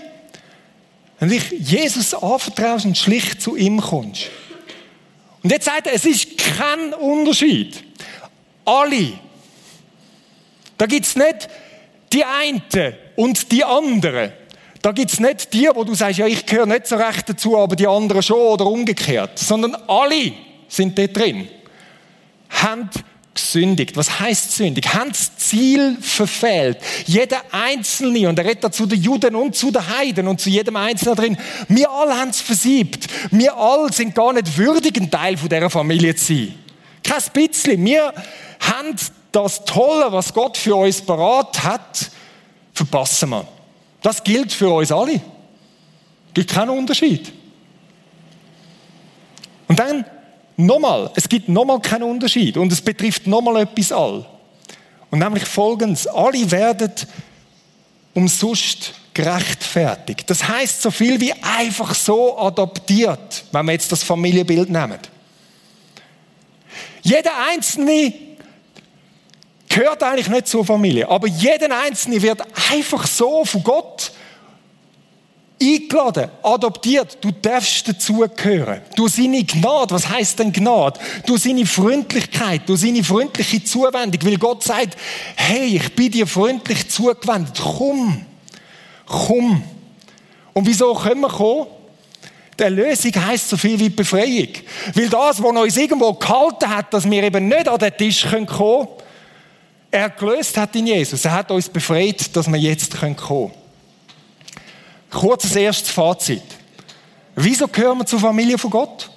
Wenn 1.20 1.28
du 1.28 1.36
dich 1.36 1.48
Jesus 1.60 2.12
anvertraust 2.12 2.86
und 2.86 2.98
schlicht 2.98 3.40
zu 3.40 3.54
ihm 3.54 3.80
kommst. 3.80 4.30
Und 5.48 5.52
jetzt 5.52 5.64
sagt 5.64 5.86
er, 5.86 5.94
es 5.94 6.04
ist 6.04 6.36
kein 6.36 6.92
Unterschied. 6.92 7.82
Alle. 8.66 9.14
Da 10.76 10.84
gibt 10.84 11.06
es 11.06 11.16
nicht 11.16 11.48
die 12.12 12.22
einen 12.22 12.60
und 13.16 13.50
die 13.50 13.64
anderen. 13.64 14.34
Da 14.82 14.92
gibt 14.92 15.10
es 15.10 15.20
nicht 15.20 15.54
die, 15.54 15.70
wo 15.72 15.84
du 15.84 15.94
sagst, 15.94 16.18
ja, 16.18 16.26
ich 16.26 16.44
gehöre 16.44 16.66
nicht 16.66 16.86
so 16.86 16.96
recht 16.96 17.30
dazu, 17.30 17.56
aber 17.56 17.76
die 17.76 17.86
anderen 17.86 18.22
schon 18.22 18.36
oder 18.36 18.66
umgekehrt. 18.66 19.38
Sondern 19.38 19.74
alle 19.86 20.34
sind 20.68 20.98
dort 20.98 21.16
drin. 21.16 21.48
Haben 22.50 22.90
gesündigt. 23.40 23.96
Was 23.96 24.20
heißt 24.20 24.52
sündig? 24.52 24.92
Haben 24.92 25.10
das 25.10 25.36
Ziel 25.36 25.96
verfehlt. 26.00 26.78
Jeder 27.06 27.40
Einzelne, 27.50 28.28
und 28.28 28.38
er 28.38 28.44
redet 28.44 28.74
zu 28.74 28.86
den 28.86 29.00
Juden 29.00 29.34
und 29.34 29.56
zu 29.56 29.70
den 29.70 29.86
Heiden 29.88 30.28
und 30.28 30.40
zu 30.40 30.50
jedem 30.50 30.76
Einzelnen 30.76 31.16
drin, 31.16 31.38
wir 31.68 31.90
alle 31.90 32.18
haben 32.18 32.30
es 32.30 32.40
versiebt. 32.40 33.06
Wir 33.30 33.56
alle 33.56 33.92
sind 33.92 34.14
gar 34.14 34.32
nicht 34.32 34.56
würdig, 34.56 34.96
ein 35.00 35.10
Teil 35.10 35.36
dieser 35.36 35.70
Familie 35.70 36.14
zu 36.14 36.34
sein. 36.34 36.54
Kein 37.02 37.22
bisschen. 37.32 37.84
Wir 37.84 38.12
haben 38.60 38.94
das 39.32 39.64
Tolle, 39.64 40.12
was 40.12 40.32
Gott 40.34 40.56
für 40.56 40.76
uns 40.76 41.00
parat 41.00 41.62
hat, 41.62 42.10
verpassen 42.72 43.30
wir. 43.30 43.46
Das 44.02 44.22
gilt 44.22 44.52
für 44.52 44.70
uns 44.70 44.92
alle. 44.92 45.14
Es 45.14 46.34
gibt 46.34 46.50
keinen 46.50 46.70
Unterschied. 46.70 47.32
Und 49.68 49.78
dann 49.78 50.04
nochmal, 50.58 51.10
es 51.14 51.28
gibt 51.28 51.48
nochmal 51.48 51.80
keinen 51.80 52.02
Unterschied 52.02 52.56
und 52.56 52.70
es 52.72 52.80
betrifft 52.82 53.26
nochmal 53.26 53.62
etwas 53.62 53.92
all. 53.92 54.26
Und 55.10 55.20
nämlich 55.20 55.44
folgendes, 55.44 56.06
alle 56.06 56.50
werden 56.50 56.92
umsonst 58.12 58.92
gerechtfertigt. 59.14 60.28
Das 60.28 60.46
heißt 60.46 60.82
so 60.82 60.90
viel 60.90 61.20
wie 61.20 61.32
einfach 61.32 61.94
so 61.94 62.38
adoptiert, 62.38 63.44
wenn 63.52 63.66
wir 63.66 63.72
jetzt 63.72 63.90
das 63.90 64.02
Familienbild 64.02 64.68
nehmen. 64.68 64.98
Jeder 67.02 67.32
Einzelne 67.50 68.12
gehört 69.68 70.02
eigentlich 70.02 70.28
nicht 70.28 70.48
zur 70.48 70.64
Familie, 70.64 71.08
aber 71.08 71.26
jeder 71.26 71.76
Einzelne 71.80 72.20
wird 72.20 72.42
einfach 72.70 73.06
so 73.06 73.44
von 73.44 73.62
Gott 73.62 74.12
eingeladen, 75.60 76.30
adoptiert. 76.42 77.18
Du 77.20 77.30
darfst 77.30 77.88
dazugehören. 77.88 78.80
Du 78.94 79.08
seine 79.08 79.44
Gnade, 79.44 79.94
was 79.94 80.08
heißt 80.08 80.38
denn 80.38 80.52
Gnade? 80.52 80.98
Du 81.26 81.36
seine 81.36 81.66
Freundlichkeit, 81.66 82.62
du 82.66 82.76
seine 82.76 83.02
freundliche 83.02 83.62
Zuwendung, 83.62 84.20
weil 84.24 84.36
Gott 84.36 84.62
sagt, 84.62 84.96
hey, 85.36 85.76
ich 85.76 85.94
bin 85.94 86.10
dir 86.10 86.26
freundlich 86.26 86.88
zugewendet. 86.88 87.60
Komm, 87.60 88.24
komm. 89.06 89.62
Und 90.52 90.66
wieso 90.66 90.94
können 90.94 91.20
wir 91.20 91.28
kommen? 91.28 91.66
Die 92.58 92.64
Erlösung 92.64 93.12
heisst 93.14 93.48
so 93.48 93.56
viel 93.56 93.78
wie 93.78 93.88
Befreiung. 93.88 94.48
Weil 94.94 95.08
das, 95.08 95.40
was 95.40 95.56
uns 95.56 95.76
irgendwo 95.76 96.12
gehalten 96.14 96.68
hat, 96.68 96.92
dass 96.92 97.08
wir 97.08 97.22
eben 97.22 97.46
nicht 97.46 97.68
an 97.68 97.78
den 97.78 97.96
Tisch 97.96 98.26
kommen 98.28 98.46
können, 98.46 98.88
er 99.90 100.10
gelöst 100.10 100.56
hat 100.56 100.74
in 100.74 100.88
Jesus. 100.88 101.24
Er 101.24 101.32
hat 101.32 101.50
uns 101.50 101.68
befreit, 101.68 102.34
dass 102.34 102.50
wir 102.50 102.58
jetzt 102.58 102.98
kommen 102.98 103.16
können. 103.16 103.52
Kurzes 105.10 105.56
erstes 105.56 105.90
Fazit. 105.90 106.42
Wieso 107.34 107.68
gehören 107.68 107.98
wir 107.98 108.06
zur 108.06 108.20
Familie 108.20 108.58
von 108.58 108.70
Gott? 108.70 109.10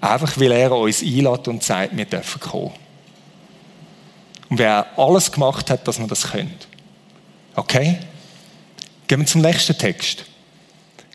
Einfach 0.00 0.38
weil 0.38 0.52
er 0.52 0.72
uns 0.72 1.02
einlädt 1.02 1.48
und 1.48 1.62
sagt, 1.62 1.96
wir 1.96 2.04
dürfen 2.04 2.40
kommen. 2.40 2.72
Und 4.48 4.58
wer 4.58 4.86
alles 4.98 5.30
gemacht 5.30 5.68
hat, 5.70 5.86
dass 5.86 5.98
wir 5.98 6.06
das 6.06 6.30
können. 6.30 6.54
Okay? 7.54 7.98
Gehen 9.06 9.20
wir 9.20 9.26
zum 9.26 9.42
nächsten 9.42 9.76
Text. 9.76 10.24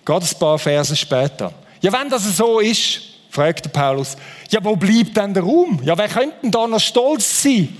Geht 0.05 0.21
ein 0.21 0.39
paar 0.39 0.59
Verse 0.59 0.95
später. 0.95 1.53
Ja, 1.81 1.91
wenn 1.93 2.09
das 2.09 2.23
so 2.37 2.59
ist, 2.59 3.01
fragt 3.29 3.71
Paulus, 3.71 4.15
ja, 4.49 4.63
wo 4.63 4.75
bleibt 4.75 5.17
denn 5.17 5.33
der 5.33 5.43
Ruhm? 5.43 5.81
Ja, 5.83 5.97
wer 5.97 6.07
könnte 6.07 6.35
denn 6.43 6.51
da 6.51 6.67
noch 6.67 6.79
stolz 6.79 7.41
sein? 7.41 7.75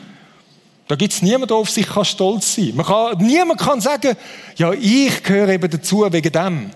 Da 0.88 0.96
gibt 0.96 1.14
es 1.14 1.22
niemanden, 1.22 1.48
der 1.48 1.58
auf 1.58 1.70
sich 1.70 1.88
kann 1.88 2.06
stolz 2.06 2.56
sein 2.56 2.76
kann. 2.76 2.86
kann. 2.86 3.26
Niemand 3.26 3.60
kann 3.60 3.82
sagen, 3.82 4.16
ja, 4.58 4.74
ich 4.74 5.24
gehöre 5.24 5.50
eben 5.50 5.70
dazu 5.70 6.06
wegen 6.12 6.32
dem. 6.32 6.72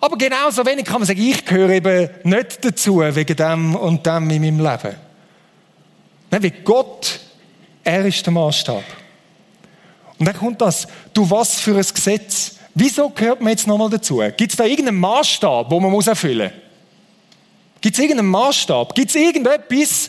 Aber 0.00 0.16
genauso 0.16 0.64
wenig 0.66 0.84
kann 0.84 1.00
man 1.00 1.06
sagen, 1.06 1.20
ich 1.20 1.44
gehöre 1.44 1.70
eben 1.70 2.10
nicht 2.24 2.64
dazu 2.64 3.00
wegen 3.00 3.36
dem 3.36 3.74
und 3.74 4.04
dem 4.06 4.30
in 4.30 4.42
meinem 4.42 4.58
Leben. 4.58 4.96
Nein, 6.30 6.42
wie 6.42 6.50
Gott, 6.50 7.20
er 7.82 8.04
ist 8.06 8.24
der 8.24 8.32
Maßstab. 8.32 8.84
Und 10.18 10.26
dann 10.26 10.36
kommt 10.36 10.60
das, 10.60 10.86
du 11.12 11.28
was 11.28 11.58
für 11.58 11.76
ein 11.76 11.86
Gesetz. 11.94 12.56
Wieso 12.74 13.08
gehört 13.10 13.40
man 13.40 13.50
jetzt 13.50 13.66
nochmal 13.66 13.90
dazu? 13.90 14.22
Gibt 14.36 14.50
es 14.50 14.56
da 14.56 14.64
irgendeinen 14.64 14.98
Maßstab, 14.98 15.70
wo 15.70 15.80
man 15.80 15.90
muss 15.90 16.06
erfüllen 16.06 16.50
muss? 16.52 16.64
Gibt 17.80 17.96
es 17.96 18.02
irgendeinen 18.02 18.30
Maßstab? 18.30 18.94
Gibt 18.94 19.10
es 19.10 19.16
irgendetwas, 19.16 20.08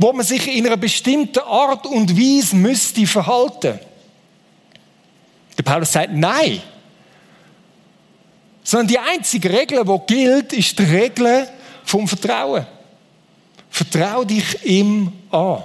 wo 0.00 0.14
man 0.14 0.24
sich 0.24 0.48
in 0.48 0.66
einer 0.66 0.78
bestimmten 0.78 1.40
Art 1.40 1.86
und 1.86 2.16
Weise 2.16 2.56
müsste 2.56 3.06
verhalten. 3.06 3.78
Der 5.58 5.62
Paulus 5.62 5.92
sagt, 5.92 6.10
nein. 6.14 6.62
Sondern 8.64 8.88
die 8.88 8.98
einzige 8.98 9.50
Regel, 9.50 9.84
die 9.84 10.14
gilt, 10.14 10.54
ist 10.54 10.78
die 10.78 10.84
Regel 10.84 11.46
vom 11.84 12.08
Vertrauen. 12.08 12.66
Vertrau 13.68 14.24
dich 14.24 14.64
ihm 14.64 15.12
an. 15.30 15.64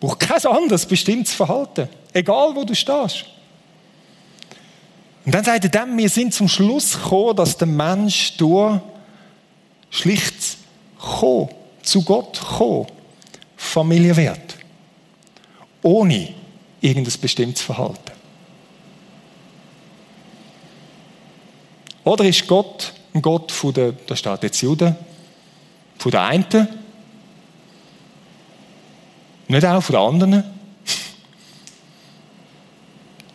Braucht 0.00 0.18
kein 0.18 0.44
anderes 0.46 0.84
bestimmtes 0.86 1.34
Verhalten. 1.34 1.88
Egal, 2.12 2.50
wo 2.52 2.64
du 2.64 2.74
stehst. 2.74 3.26
Und 5.24 5.32
dann 5.32 5.44
sagt 5.44 5.62
er 5.62 5.70
dann, 5.70 5.96
wir 5.96 6.08
sind 6.08 6.34
zum 6.34 6.48
Schluss 6.48 7.00
gekommen, 7.00 7.36
dass 7.36 7.56
der 7.56 7.68
Mensch 7.68 8.36
durch 8.36 8.80
schlicht 9.88 10.34
kommen 10.98 11.48
zu 11.86 12.02
Gott 12.02 12.40
kommen, 12.40 12.86
Familie 13.56 14.16
wird. 14.16 14.56
Ohne 15.82 16.34
irgendein 16.80 17.20
bestimmtes 17.20 17.62
Verhalten. 17.62 18.12
Oder 22.04 22.24
ist 22.24 22.46
Gott 22.46 22.92
ein 23.14 23.22
Gott 23.22 23.50
von 23.50 23.72
der, 23.72 23.92
da 23.92 24.14
steht 24.14 24.42
jetzt 24.42 24.60
Juden, 24.60 24.94
von 25.98 26.10
der 26.10 26.24
einen, 26.24 26.68
nicht 29.48 29.64
auch 29.64 29.82
von 29.82 29.92
der 29.92 30.02
anderen, 30.02 30.42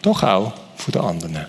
doch 0.01 0.23
auch 0.23 0.53
von 0.75 0.91
der 0.91 1.03
anderen. 1.03 1.45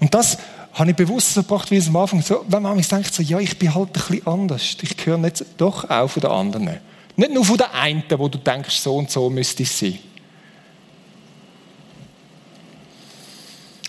Und 0.00 0.12
das 0.12 0.38
habe 0.74 0.90
ich 0.90 0.96
bewusst 0.96 1.34
so 1.34 1.42
gebracht, 1.42 1.70
wie 1.70 1.76
es 1.76 1.88
am 1.88 1.96
Anfang 1.96 2.22
so, 2.22 2.44
wenn 2.48 2.62
man 2.62 2.80
denkt, 2.80 3.12
so, 3.12 3.22
ja, 3.22 3.38
ich 3.38 3.58
bin 3.58 3.74
halt 3.74 3.88
ein 3.88 3.92
bisschen 3.92 4.26
anders. 4.26 4.76
Ich 4.80 4.96
gehöre 4.96 5.18
nicht, 5.18 5.44
doch 5.58 5.88
auch 5.88 6.08
von 6.08 6.20
den 6.20 6.30
anderen. 6.30 6.80
Nicht 7.16 7.32
nur 7.32 7.44
von 7.44 7.58
der 7.58 7.74
einen, 7.74 8.04
wo 8.16 8.28
du 8.28 8.38
denkst, 8.38 8.80
so 8.80 8.96
und 8.96 9.10
so 9.10 9.28
müsste 9.28 9.64
es 9.64 9.78
sein. 9.78 9.98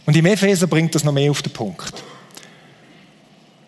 Und 0.05 0.17
im 0.17 0.25
Epheser 0.25 0.67
bringt 0.67 0.93
das 0.93 1.05
noch 1.05 1.13
mehr 1.13 1.31
auf 1.31 1.41
den 1.41 1.53
Punkt. 1.53 2.03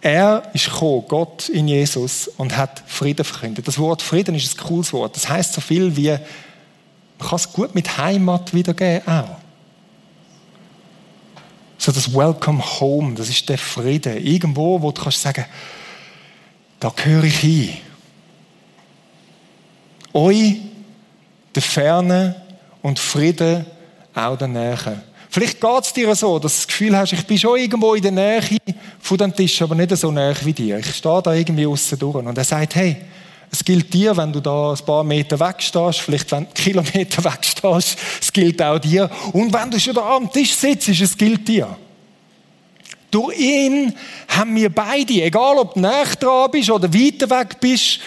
Er 0.02 0.44
ist 0.54 0.66
gekommen, 0.66 1.06
Gott 1.08 1.50
in 1.50 1.68
Jesus, 1.70 2.28
und 2.28 2.56
hat 2.56 2.84
Frieden 2.86 3.26
verkündet. 3.26 3.68
Das 3.68 3.80
Wort 3.80 4.02
Frieden 4.02 4.36
ist 4.36 4.60
ein 4.60 4.64
cooles 4.68 4.92
Wort. 4.92 5.16
Das 5.16 5.30
heißt 5.30 5.54
so 5.54 5.62
viel 5.62 5.96
wie, 5.96 6.10
man 6.10 7.30
kann 7.30 7.38
es 7.38 7.52
gut 7.52 7.74
mit 7.74 7.98
Heimat 7.98 8.54
wiedergeben 8.54 9.08
auch. 9.08 9.45
So 11.78 11.92
das 11.92 12.14
Welcome 12.14 12.64
Home, 12.80 13.16
das 13.16 13.30
ist 13.30 13.48
der 13.50 13.58
Frieden. 13.58 14.18
Irgendwo, 14.26 14.82
wo 14.82 14.92
du 14.92 15.02
kannst 15.02 15.22
sagen, 15.22 15.46
da 16.80 16.90
gehöre 16.96 17.26
ich 17.26 17.40
hin. 17.40 17.78
Euch, 20.14 20.58
der 21.54 21.62
Ferne 21.62 22.42
und 22.82 23.00
Frieden 23.00 23.66
auch 24.14 24.38
der 24.38 24.48
Nähe. 24.48 24.78
Vielleicht 25.30 25.60
geht 25.60 25.82
es 25.82 25.92
dir 25.92 26.16
so, 26.16 26.40
dass 26.40 26.54
du 26.54 26.60
das 26.60 26.68
Gefühl 26.68 26.98
hast, 26.98 27.12
ich 27.12 27.28
bin 27.28 27.38
schon 27.38 27.60
irgendwo 27.60 27.94
in 27.94 28.02
der 28.02 28.12
Nähe 28.12 28.42
von 29.00 29.18
dem 29.18 29.36
Tisch, 29.36 29.62
aber 29.62 29.76
nicht 29.76 29.96
so 29.98 30.10
näher 30.10 30.36
wie 30.44 30.54
dir. 30.54 30.78
Ich 30.78 30.96
stehe 30.96 31.22
da 31.22 31.34
irgendwie 31.34 31.66
außen 31.66 32.00
durch. 32.00 32.16
Und 32.16 32.38
er 32.38 32.44
sagt, 32.44 32.76
hey, 32.76 32.96
es 33.52 33.64
gilt 33.64 33.94
dir, 33.94 34.16
wenn 34.18 34.34
du 34.34 34.40
da 34.40 34.72
ein 34.72 34.86
paar 34.86 35.04
Meter 35.04 35.40
weg 35.40 35.56
stehst, 35.60 36.02
vielleicht 36.02 36.32
wenn 36.32 36.46
du 36.46 36.52
Kilometer 36.54 37.24
weg 37.32 37.40
stehst, 37.42 37.98
es 38.22 38.34
gilt 38.34 38.62
auch 38.62 38.80
dir. 38.80 39.10
Und 39.34 39.54
wenn 39.54 39.72
du 39.72 39.80
schon 39.80 39.94
da 39.94 40.16
am 40.16 40.32
Tisch 40.32 40.54
sitzt, 40.54 40.90
es 40.90 41.18
gilt 41.18 41.48
dir. 41.48 41.78
Durch 43.12 43.40
ihn 43.40 43.94
haben 44.28 44.56
wir 44.56 44.70
beide, 44.70 45.24
egal 45.24 45.58
ob 45.58 45.76
du 45.76 45.80
näher 45.80 46.06
dran 46.20 46.52
bist 46.52 46.70
oder 46.70 46.94
weiter 46.94 47.30
weg 47.30 47.60
bist, 47.62 48.00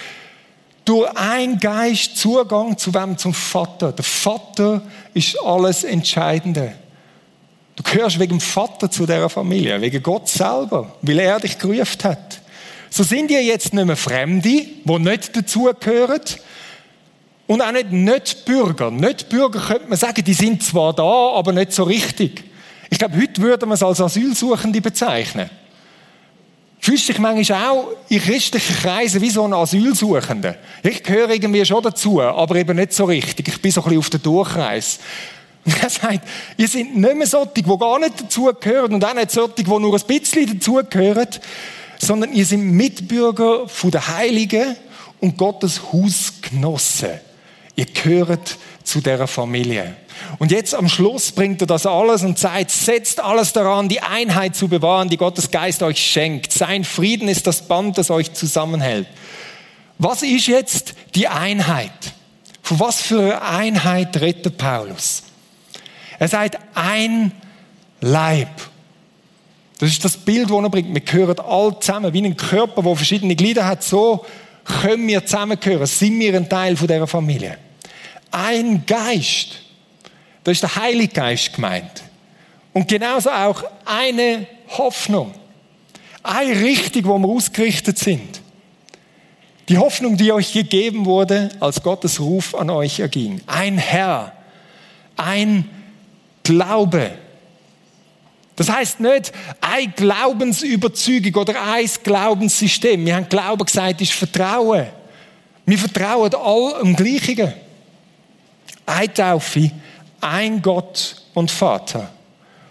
durch 0.85 1.11
einen 1.16 1.59
Geist 1.59 2.16
Zugang 2.16 2.77
zu 2.77 2.92
wem? 2.94 3.16
Zum 3.16 3.35
Vater. 3.35 3.92
Der 3.92 4.05
Vater 4.05 4.83
ist 5.14 5.38
alles 5.42 5.85
Entscheidende. 5.85 6.74
Du 7.77 7.83
gehörst 7.83 8.18
wegen 8.18 8.38
dem 8.38 8.40
Vater 8.40 8.90
zu 8.90 9.07
dieser 9.07 9.29
Familie, 9.29 9.81
wegen 9.81 10.03
Gott 10.03 10.29
selber, 10.29 10.96
weil 11.03 11.18
er 11.20 11.40
dich 11.40 11.59
gerufen 11.59 12.05
hat. 12.05 12.40
So 12.90 13.03
sind 13.03 13.31
ihr 13.31 13.42
jetzt 13.42 13.74
nicht 13.74 13.85
mehr 13.85 13.96
Fremde, 13.96 14.48
die 14.48 14.98
nicht 14.98 15.37
dazugehören. 15.37 16.20
Und 17.46 17.62
auch 17.62 17.72
nicht 17.72 17.92
Nicht-Bürger. 17.92 18.90
Nicht-Bürger 18.90 19.61
könnte 19.61 19.88
man 19.88 19.98
sagen, 19.98 20.22
die 20.22 20.35
sind 20.35 20.62
zwar 20.62 20.92
da, 20.92 21.03
aber 21.03 21.53
nicht 21.53 21.72
so 21.72 21.85
richtig. 21.85 22.44
Ich 22.90 22.98
glaube, 22.98 23.16
heute 23.16 23.40
würde 23.40 23.66
man 23.66 23.74
es 23.74 23.83
als 23.83 24.01
Asylsuchende 24.01 24.81
bezeichnen. 24.81 25.48
Fühlst 26.81 27.09
dich 27.09 27.18
manchmal 27.18 27.68
auch 27.70 27.88
in 28.09 28.20
christlichen 28.20 28.77
Kreisen 28.77 29.20
wie 29.20 29.31
so 29.31 29.44
ein 29.44 29.53
Asylsuchender. 29.53 30.57
Ich 30.83 31.03
gehöre 31.03 31.31
irgendwie 31.31 31.64
schon 31.64 31.83
dazu, 31.83 32.20
aber 32.22 32.57
eben 32.57 32.77
nicht 32.77 32.92
so 32.92 33.05
richtig. 33.05 33.48
Ich 33.48 33.61
bin 33.61 33.72
so 33.72 33.81
ein 33.81 33.85
bisschen 33.85 33.98
auf 33.98 34.11
der 34.11 34.20
Durchreise. 34.20 34.98
Und 35.64 35.83
er 35.83 35.90
sagt, 35.90 36.20
ihr 36.57 36.68
seid 36.68 36.94
nicht 36.94 37.14
mehr 37.16 37.27
solche, 37.27 37.53
die 37.57 37.62
gar 37.62 37.98
nicht 37.98 38.20
dazugehören 38.20 38.94
und 38.94 39.05
auch 39.05 39.14
nicht 39.14 39.31
solche, 39.31 39.55
die 39.55 39.64
nur 39.64 39.94
ein 39.94 40.07
bisschen 40.07 40.59
dazugehören, 40.59 41.29
sondern 41.98 42.32
ihr 42.32 42.46
seid 42.46 42.61
Mitbürger 42.61 43.68
von 43.68 43.90
der 43.90 44.08
Heiligen 44.08 44.76
und 45.20 45.37
Gottes 45.37 45.80
Hausgenossen. 45.92 47.20
Ihr 47.76 47.87
gehört 47.87 48.56
zu 48.82 49.00
der 49.00 49.26
Familie. 49.26 49.96
Und 50.38 50.50
jetzt 50.50 50.74
am 50.74 50.88
Schluss 50.88 51.30
bringt 51.30 51.61
er 51.61 51.66
das 51.66 51.87
alles 51.87 52.22
und 52.22 52.38
sagt, 52.38 52.70
setzt 52.70 53.20
alles 53.20 53.52
daran, 53.52 53.88
die 53.88 54.00
Einheit 54.00 54.56
zu 54.56 54.66
bewahren, 54.66 55.08
die 55.08 55.16
Gottes 55.16 55.50
Geist 55.50 55.82
euch 55.82 56.04
schenkt. 56.04 56.52
Sein 56.52 56.84
Frieden 56.84 57.28
ist 57.28 57.46
das 57.46 57.68
Band, 57.68 57.98
das 57.98 58.11
euch 58.11 58.32
zusammenhält. 58.32 59.06
Was 59.98 60.22
ist 60.22 60.46
jetzt 60.46 60.94
die 61.14 61.28
Einheit? 61.28 61.92
Von 62.62 62.80
was 62.80 63.00
für 63.00 63.40
eine 63.42 63.42
Einheit 63.42 64.20
redet 64.20 64.58
Paulus? 64.58 65.22
Er 66.18 66.28
sagt, 66.28 66.58
ein 66.74 67.32
Leib. 68.00 68.48
Das 69.78 69.90
ist 69.90 70.04
das 70.04 70.16
Bild, 70.16 70.50
das 70.50 70.56
er 70.56 70.70
bringt. 70.70 70.92
Wir 70.92 71.00
gehören 71.00 71.38
alle 71.38 71.78
zusammen, 71.78 72.12
wie 72.12 72.24
ein 72.24 72.36
Körper, 72.36 72.82
der 72.82 72.96
verschiedene 72.96 73.36
Glieder 73.36 73.66
hat. 73.66 73.84
So 73.84 74.24
können 74.64 75.06
wir 75.06 75.24
zusammengehören, 75.24 75.86
sind 75.86 76.18
wir 76.18 76.34
ein 76.34 76.48
Teil 76.48 76.76
von 76.76 76.88
dieser 76.88 77.06
Familie. 77.06 77.58
Ein 78.30 78.84
Geist. 78.84 79.60
Da 80.42 80.50
ist 80.50 80.62
der 80.62 80.76
Heilige 80.76 81.14
Geist 81.14 81.54
gemeint. 81.54 82.02
Und 82.72 82.88
genauso 82.88 83.30
auch 83.30 83.62
eine 83.84 84.46
Hoffnung. 84.68 85.32
Eine 86.22 86.60
Richtung, 86.60 87.04
wo 87.04 87.18
wir 87.18 87.28
ausgerichtet 87.28 87.98
sind. 87.98 88.40
Die 89.68 89.78
Hoffnung, 89.78 90.16
die 90.16 90.32
euch 90.32 90.52
gegeben 90.52 91.04
wurde, 91.04 91.50
als 91.60 91.82
Gottes 91.82 92.20
Ruf 92.20 92.54
an 92.54 92.70
euch 92.70 93.00
erging. 93.00 93.40
Ein 93.46 93.78
Herr. 93.78 94.32
Ein 95.16 95.68
Glaube. 96.42 97.12
Das 98.58 98.68
heißt 98.68 98.98
nicht 98.98 99.32
eine 99.60 99.88
Glaubensüberzeugung 99.92 101.42
oder 101.42 101.62
ein 101.62 101.88
Glaubenssystem. 102.02 103.06
Wir 103.06 103.14
haben 103.14 103.28
Glauben 103.28 103.64
gesagt, 103.64 104.00
ist 104.00 104.10
Vertrauen. 104.10 104.88
Wir 105.64 105.78
vertrauen 105.78 106.34
all 106.34 106.94
Gleichen. 106.94 107.52
Eine 108.84 109.14
Taufe, 109.14 109.70
ein 110.20 110.60
Gott 110.60 111.22
und 111.34 111.52
Vater 111.52 112.10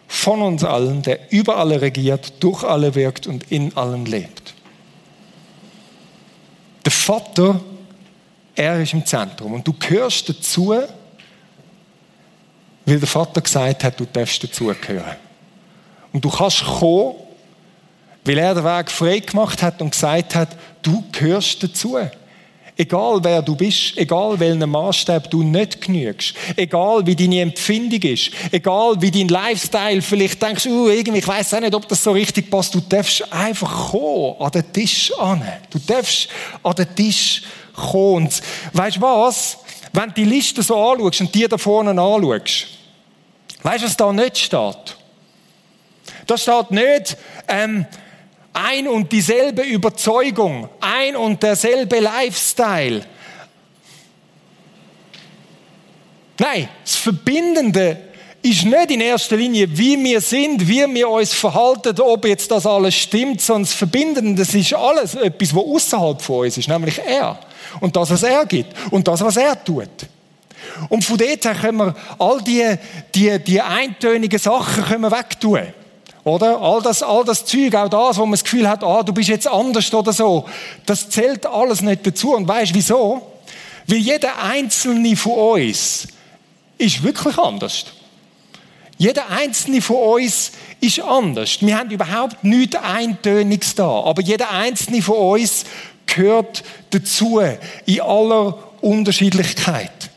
von 0.09 0.41
uns 0.41 0.65
allen, 0.65 1.03
der 1.03 1.31
über 1.31 1.55
alle 1.55 1.79
regiert, 1.79 2.33
durch 2.41 2.65
alle 2.65 2.93
wirkt 2.93 3.25
und 3.25 3.49
in 3.49 3.75
allen 3.77 4.05
lebt. 4.05 4.55
Der 6.83 6.91
Vater, 6.91 7.61
er 8.55 8.81
ist 8.81 8.91
im 8.91 9.05
Zentrum 9.05 9.53
und 9.53 9.65
du 9.65 9.71
gehörst 9.71 10.27
dazu, 10.27 10.75
weil 12.85 12.99
der 12.99 13.07
Vater 13.07 13.39
gesagt 13.39 13.85
hat, 13.85 13.97
du 13.97 14.05
darfst 14.05 14.43
dazugehören. 14.43 15.26
Und 16.17 16.25
du 16.25 16.31
kannst 16.31 16.65
kommen, 16.65 17.13
weil 18.25 18.39
er 18.39 18.55
den 18.55 18.63
Weg 18.63 18.89
frei 18.89 19.19
gemacht 19.19 19.61
hat 19.61 19.79
und 19.83 19.91
gesagt 19.91 20.33
hat, 20.33 20.49
du 20.81 21.03
gehörst 21.11 21.61
dazu. 21.61 21.95
Egal 22.75 23.19
wer 23.21 23.43
du 23.43 23.55
bist, 23.55 23.95
egal 23.99 24.39
welchen 24.39 24.67
Maßstab 24.67 25.29
du 25.29 25.43
nicht 25.43 25.79
genügst, 25.79 26.33
egal 26.55 27.05
wie 27.05 27.15
deine 27.15 27.41
Empfindung 27.41 28.01
ist, 28.01 28.31
egal 28.51 28.99
wie 28.99 29.11
dein 29.11 29.27
Lifestyle, 29.27 30.01
vielleicht 30.01 30.41
denkst 30.41 30.65
uh, 30.65 30.87
irgendwie, 30.87 31.19
ich 31.19 31.27
weiß 31.27 31.53
auch 31.53 31.59
nicht, 31.59 31.75
ob 31.75 31.87
das 31.87 32.03
so 32.03 32.13
richtig 32.13 32.49
passt, 32.49 32.73
du 32.73 32.79
darfst 32.79 33.31
einfach 33.31 33.91
kommen, 33.91 34.37
an 34.39 34.49
den 34.49 34.73
Tisch 34.73 35.13
an. 35.19 35.43
Du 35.69 35.77
darfst 35.77 36.29
an 36.63 36.73
den 36.73 36.95
Tisch 36.95 37.43
kommen. 37.75 38.25
Und 38.25 38.41
weißt 38.73 38.97
du 38.97 39.01
was? 39.01 39.59
Wenn 39.93 40.09
du 40.09 40.15
die 40.15 40.25
Liste 40.25 40.63
so 40.63 40.75
anschaust 40.77 41.21
und 41.21 41.35
die 41.35 41.47
da 41.47 41.59
vorne 41.59 41.91
anschaust, 41.91 42.65
weißt 43.61 43.83
du, 43.83 43.85
was 43.85 43.95
da 43.95 44.11
nicht 44.11 44.39
steht? 44.39 44.97
Da 46.25 46.37
steht 46.37 46.71
nicht, 46.71 47.17
ähm, 47.47 47.85
ein 48.53 48.87
und 48.87 49.11
dieselbe 49.11 49.61
Überzeugung, 49.61 50.67
ein 50.81 51.15
und 51.15 51.43
derselbe 51.43 51.99
Lifestyle. 51.99 53.01
Nein, 56.39 56.69
das 56.83 56.95
Verbindende 56.95 57.97
ist 58.41 58.65
nicht 58.65 58.91
in 58.91 59.01
erster 59.01 59.35
Linie, 59.35 59.67
wie 59.77 60.01
wir 60.03 60.21
sind, 60.21 60.67
wie 60.67 60.85
wir 60.93 61.09
uns 61.09 61.33
verhalten, 61.33 61.99
ob 61.99 62.25
jetzt 62.25 62.49
das 62.51 62.65
alles 62.65 62.95
stimmt, 62.95 63.41
sondern 63.41 63.63
das 63.63 63.73
Verbindende, 63.73 64.43
das 64.43 64.53
ist 64.53 64.73
alles 64.73 65.15
etwas, 65.15 65.55
was 65.55 65.63
außerhalb 65.63 66.21
von 66.21 66.45
uns 66.45 66.57
ist, 66.57 66.67
nämlich 66.67 66.99
er. 66.99 67.39
Und 67.79 67.95
das, 67.95 68.09
was 68.09 68.23
er 68.23 68.45
gibt. 68.45 68.73
Und 68.91 69.07
das, 69.07 69.21
was 69.21 69.37
er 69.37 69.63
tut. 69.63 69.89
Und 70.89 71.03
von 71.03 71.17
dort 71.17 71.45
her 71.45 71.55
können 71.55 71.77
wir 71.77 71.95
all 72.19 72.41
die, 72.41 72.75
die, 73.13 73.39
die 73.39 73.61
eintönigen 73.61 74.39
Sachen 74.39 74.83
können 74.85 75.01
wir 75.01 75.11
wegtun. 75.11 75.73
Oder? 76.27 76.61
All 76.61 76.81
das, 76.81 77.01
all 77.01 77.23
das 77.23 77.45
Zeug, 77.45 77.73
auch 77.73 77.87
das, 77.87 78.17
wo 78.17 78.25
man 78.25 78.31
das 78.31 78.43
Gefühl 78.43 78.67
hat, 78.67 78.83
ah, 78.83 79.01
du 79.01 79.13
bist 79.13 79.29
jetzt 79.29 79.47
anders 79.47 79.93
oder 79.93 80.11
so, 80.11 80.45
das 80.85 81.09
zählt 81.09 81.45
alles 81.45 81.81
nicht 81.81 82.05
dazu. 82.05 82.35
Und 82.35 82.45
weißt 82.45 82.73
wieso? 82.73 83.31
Weil 83.87 83.99
jeder 83.99 84.43
einzelne 84.43 85.15
von 85.15 85.61
uns 85.61 86.07
ist 86.77 87.01
wirklich 87.01 87.37
anders. 87.37 87.85
Jeder 88.97 89.29
einzelne 89.29 89.81
von 89.81 89.95
uns 89.95 90.51
ist 90.81 90.99
anders. 90.99 91.59
Wir 91.61 91.77
haben 91.77 91.91
überhaupt 91.91 92.43
nichts 92.43 92.75
Eintöniges 92.75 93.75
da. 93.75 93.87
Aber 93.87 94.21
jeder 94.21 94.51
einzelne 94.51 95.01
von 95.01 95.15
uns 95.15 95.63
gehört 96.07 96.63
dazu 96.89 97.39
in 97.85 98.01
aller 98.01 98.57
Unterschiedlichkeit. 98.81 100.09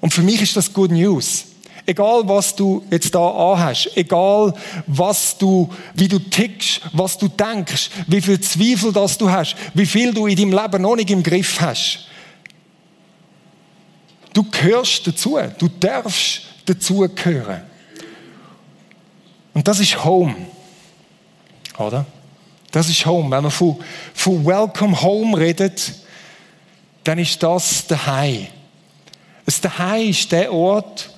Und 0.00 0.12
für 0.12 0.22
mich 0.22 0.42
ist 0.42 0.56
das 0.56 0.72
Good 0.72 0.90
News. 0.90 1.53
Egal, 1.86 2.26
was 2.26 2.56
du 2.56 2.82
jetzt 2.90 3.14
da 3.14 3.28
anhast, 3.28 3.90
egal, 3.94 4.54
was 4.86 5.36
du, 5.36 5.68
wie 5.92 6.08
du 6.08 6.18
tickst, 6.18 6.80
was 6.92 7.18
du 7.18 7.28
denkst, 7.28 7.90
wie 8.06 8.22
viel 8.22 8.40
Zweifel 8.40 8.92
das 8.92 9.18
du 9.18 9.30
hast, 9.30 9.54
wie 9.74 9.84
viel 9.84 10.14
du 10.14 10.26
in 10.26 10.36
deinem 10.36 10.52
Leben 10.52 10.82
noch 10.82 10.96
nicht 10.96 11.10
im 11.10 11.22
Griff 11.22 11.60
hast. 11.60 12.08
Du 14.32 14.42
gehörst 14.42 15.06
dazu. 15.06 15.38
Du 15.58 15.68
darfst 15.68 16.42
dazu 16.64 17.08
gehören. 17.14 17.62
Und 19.52 19.68
das 19.68 19.78
ist 19.78 20.04
Home. 20.04 20.34
Oder? 21.78 22.06
Das 22.72 22.88
ist 22.88 23.06
Home. 23.06 23.30
Wenn 23.30 23.42
man 23.44 23.52
von, 23.52 23.76
von 24.12 24.44
Welcome 24.44 25.00
Home 25.00 25.38
redet, 25.38 25.92
dann 27.04 27.18
ist 27.18 27.42
das 27.42 27.86
der 27.86 28.06
Hai. 28.06 28.48
Das 29.46 29.60
Daheim 29.60 30.08
ist 30.08 30.32
der 30.32 30.52
Ort, 30.52 31.10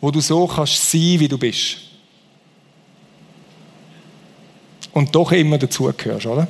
wo 0.00 0.10
du 0.10 0.20
so 0.20 0.46
kannst 0.46 0.90
sein, 0.90 1.18
wie 1.18 1.28
du 1.28 1.38
bist. 1.38 1.78
Und 4.92 5.14
doch 5.14 5.32
immer 5.32 5.58
dazugehörst, 5.58 6.26
oder? 6.26 6.48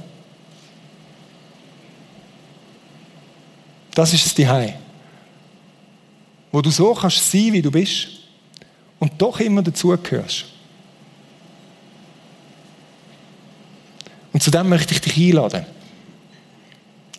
Das 3.95 4.13
ist 4.13 4.27
das 4.27 4.35
Zuhause. 4.35 4.75
Wo 6.53 6.63
du 6.63 6.71
so 6.71 6.95
kannst 6.95 7.31
sein, 7.31 7.53
wie 7.53 7.63
du 7.63 7.71
bist 7.71 8.09
und 8.99 9.13
doch 9.21 9.41
immer 9.41 9.63
dazugehörst. 9.63 10.45
Und 14.33 14.43
zu 14.43 14.51
dem 14.51 14.69
möchte 14.69 14.95
ich 14.95 15.01
dich 15.01 15.17
einladen. 15.17 15.67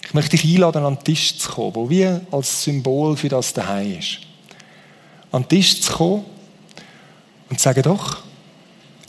Ich 0.06 0.14
möchte 0.14 0.38
dich 0.38 0.46
einladen, 0.46 0.84
an 0.84 0.96
den 0.96 1.04
Tisch 1.04 1.38
zu 1.38 1.52
kommen, 1.52 1.76
wo 1.76 1.90
wie 1.90 2.06
als 2.32 2.64
Symbol 2.64 3.18
für 3.18 3.30
das 3.30 3.54
daheim 3.54 4.00
ist 4.00 4.29
an 5.32 5.44
den 5.44 5.50
Tisch 5.50 5.82
zu 5.82 5.92
kommen 5.94 6.26
und 7.50 7.60
zu 7.60 7.64
sagen, 7.64 7.82
doch, 7.84 8.18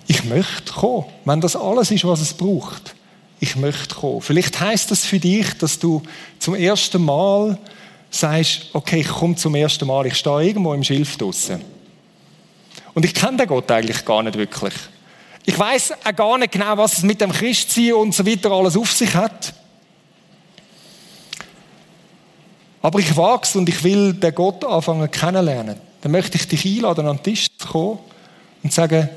ich 0.07 0.25
möchte 0.25 0.73
kommen. 0.73 1.07
Wenn 1.25 1.41
das 1.41 1.57
alles 1.57 1.91
ist, 1.91 2.05
was 2.05 2.21
es 2.21 2.35
braucht, 2.35 2.95
ich 3.39 3.57
möchte 3.57 3.95
kommen. 3.95 4.21
Vielleicht 4.21 4.61
heißt 4.61 4.91
das 4.91 5.05
für 5.05 5.19
dich, 5.19 5.57
dass 5.59 5.79
du 5.79 6.03
zum 6.39 6.55
ersten 6.55 7.05
Mal 7.05 7.59
sagst, 8.11 8.67
okay, 8.73 9.01
ich 9.01 9.09
komme 9.09 9.37
zum 9.37 9.55
ersten 9.55 9.87
Mal, 9.87 10.07
ich 10.07 10.17
stehe 10.17 10.43
irgendwo 10.43 10.75
im 10.75 10.83
Schilf 10.83 11.17
draussen. 11.17 11.63
Und 12.93 13.05
ich 13.05 13.15
kenne 13.15 13.39
den 13.39 13.47
Gott 13.47 13.71
eigentlich 13.71 14.05
gar 14.05 14.23
nicht 14.23 14.37
wirklich. 14.37 14.75
Ich 15.47 15.59
weiß 15.59 15.93
auch 16.05 16.17
gar 16.17 16.39
nicht 16.39 16.53
genau, 16.53 16.77
was 16.77 16.99
es 16.99 17.03
mit 17.03 17.21
dem 17.21 17.33
Christsein 17.33 17.95
und 17.95 18.15
so 18.15 18.27
weiter 18.27 18.51
alles 18.51 18.77
auf 18.77 18.93
sich 18.93 19.15
hat. 19.15 19.55
aber 22.83 22.99
ich 22.99 23.17
wachse 23.17 23.59
und 23.59 23.69
ich 23.69 23.83
will 23.85 24.15
den 24.15 24.35
Gott 24.35 24.65
anfangen 24.65 25.11
kennenlernen, 25.11 25.77
dann 26.01 26.13
möchte 26.13 26.37
ich 26.37 26.49
dich 26.49 26.65
einladen, 26.65 27.07
an 27.07 27.17
den 27.17 27.23
Tisch 27.23 27.49
zu 27.57 27.69
kommen 27.69 27.99
und 28.63 28.73
sagen, 28.73 29.09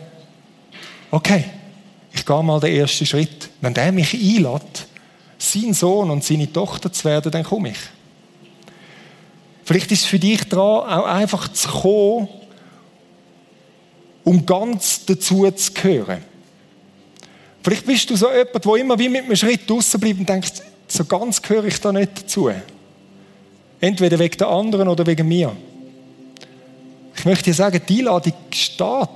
okay, 1.11 1.45
ich 2.13 2.25
gehe 2.25 2.43
mal 2.43 2.59
den 2.59 2.75
ersten 2.75 3.05
Schritt. 3.05 3.49
Wenn 3.61 3.73
der 3.73 3.91
mich 3.91 4.13
einlädt, 4.13 4.87
sein 5.37 5.73
Sohn 5.73 6.09
und 6.09 6.23
seine 6.23 6.51
Tochter 6.51 6.91
zu 6.91 7.05
werden, 7.05 7.31
dann 7.31 7.43
komme 7.43 7.69
ich. 7.69 7.77
Vielleicht 9.65 9.91
ist 9.91 10.01
es 10.01 10.05
für 10.05 10.19
dich 10.19 10.43
dran, 10.43 10.59
auch 10.59 11.05
einfach 11.05 11.51
zu 11.53 11.69
kommen, 11.69 12.27
um 14.23 14.45
ganz 14.45 15.05
dazu 15.05 15.49
zu 15.51 15.73
gehören. 15.73 16.23
Vielleicht 17.61 17.85
bist 17.85 18.09
du 18.09 18.15
so 18.15 18.29
jemand, 18.29 18.65
der 18.65 18.75
immer 18.75 18.99
wie 18.99 19.09
mit 19.09 19.23
einem 19.23 19.35
Schritt 19.35 19.69
draußen 19.69 19.99
bleibt 19.99 20.19
und 20.19 20.27
denkt, 20.27 20.61
so 20.87 21.05
ganz 21.05 21.41
gehöre 21.41 21.65
ich 21.65 21.79
da 21.79 21.93
nicht 21.93 22.23
dazu. 22.23 22.51
Entweder 23.79 24.19
wegen 24.19 24.37
der 24.37 24.47
anderen 24.47 24.87
oder 24.89 25.05
wegen 25.05 25.27
mir. 25.27 25.55
Ich 27.23 27.25
möchte 27.25 27.45
dir 27.45 27.53
sagen, 27.53 27.81
die 27.87 27.99
Einladung 27.99 28.33
steht. 28.51 29.07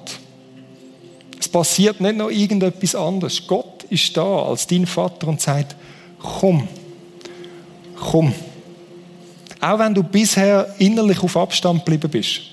Es 1.38 1.50
passiert 1.50 2.00
nicht 2.00 2.16
noch 2.16 2.30
irgendetwas 2.30 2.96
anderes. 2.96 3.46
Gott 3.46 3.84
ist 3.90 4.16
da 4.16 4.44
als 4.44 4.66
dein 4.66 4.86
Vater 4.86 5.28
und 5.28 5.42
sagt, 5.42 5.76
komm, 6.18 6.70
komm. 8.00 8.34
Auch 9.60 9.80
wenn 9.80 9.94
du 9.94 10.04
bisher 10.04 10.74
innerlich 10.78 11.22
auf 11.22 11.36
Abstand 11.36 11.84
geblieben 11.84 12.10
bist. 12.10 12.44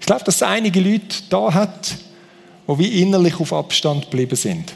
Ich 0.00 0.06
glaube, 0.06 0.24
dass 0.24 0.36
es 0.36 0.42
einige 0.42 0.80
Leute 0.80 1.18
da 1.28 1.52
hat, 1.52 1.94
die 2.66 2.78
wie 2.78 3.02
innerlich 3.02 3.38
auf 3.38 3.52
Abstand 3.52 4.10
geblieben 4.10 4.36
sind. 4.36 4.72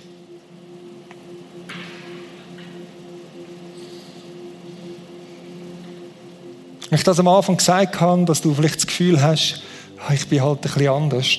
Wenn 6.89 6.99
ich 6.99 7.05
das 7.05 7.19
am 7.19 7.29
Anfang 7.29 7.57
gesagt 7.57 8.01
habe, 8.01 8.25
dass 8.25 8.41
du 8.41 8.55
vielleicht 8.55 8.77
das 8.77 8.87
Gefühl 8.87 9.21
hast, 9.21 9.61
ah, 9.99 10.13
ich 10.13 10.27
bin 10.29 10.41
halt 10.41 10.59
ein 10.59 10.61
bisschen 10.61 10.89
anders. 10.89 11.39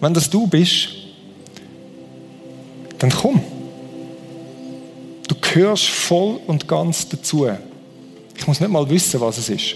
Wenn 0.00 0.14
das 0.14 0.30
du 0.30 0.46
bist, 0.46 0.88
dann 2.98 3.10
komm. 3.10 3.42
Du 5.28 5.34
gehörst 5.40 5.86
voll 5.86 6.40
und 6.46 6.66
ganz 6.66 7.08
dazu. 7.08 7.48
Ich 8.36 8.46
muss 8.46 8.60
nicht 8.60 8.70
mal 8.70 8.88
wissen, 8.88 9.20
was 9.20 9.38
es 9.38 9.48
ist. 9.48 9.74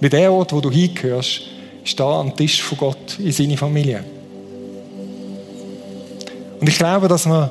Bei 0.00 0.08
dem 0.08 0.32
Ort, 0.32 0.52
wo 0.52 0.60
du 0.60 0.70
hingehörst, 0.70 1.42
ist 1.84 2.00
da 2.00 2.20
am 2.20 2.36
Tisch 2.36 2.62
von 2.62 2.78
Gott 2.78 3.18
in 3.18 3.32
seine 3.32 3.56
Familie. 3.56 4.04
Und 6.60 6.68
ich 6.68 6.76
glaube, 6.76 7.08
dass 7.08 7.26
man 7.26 7.50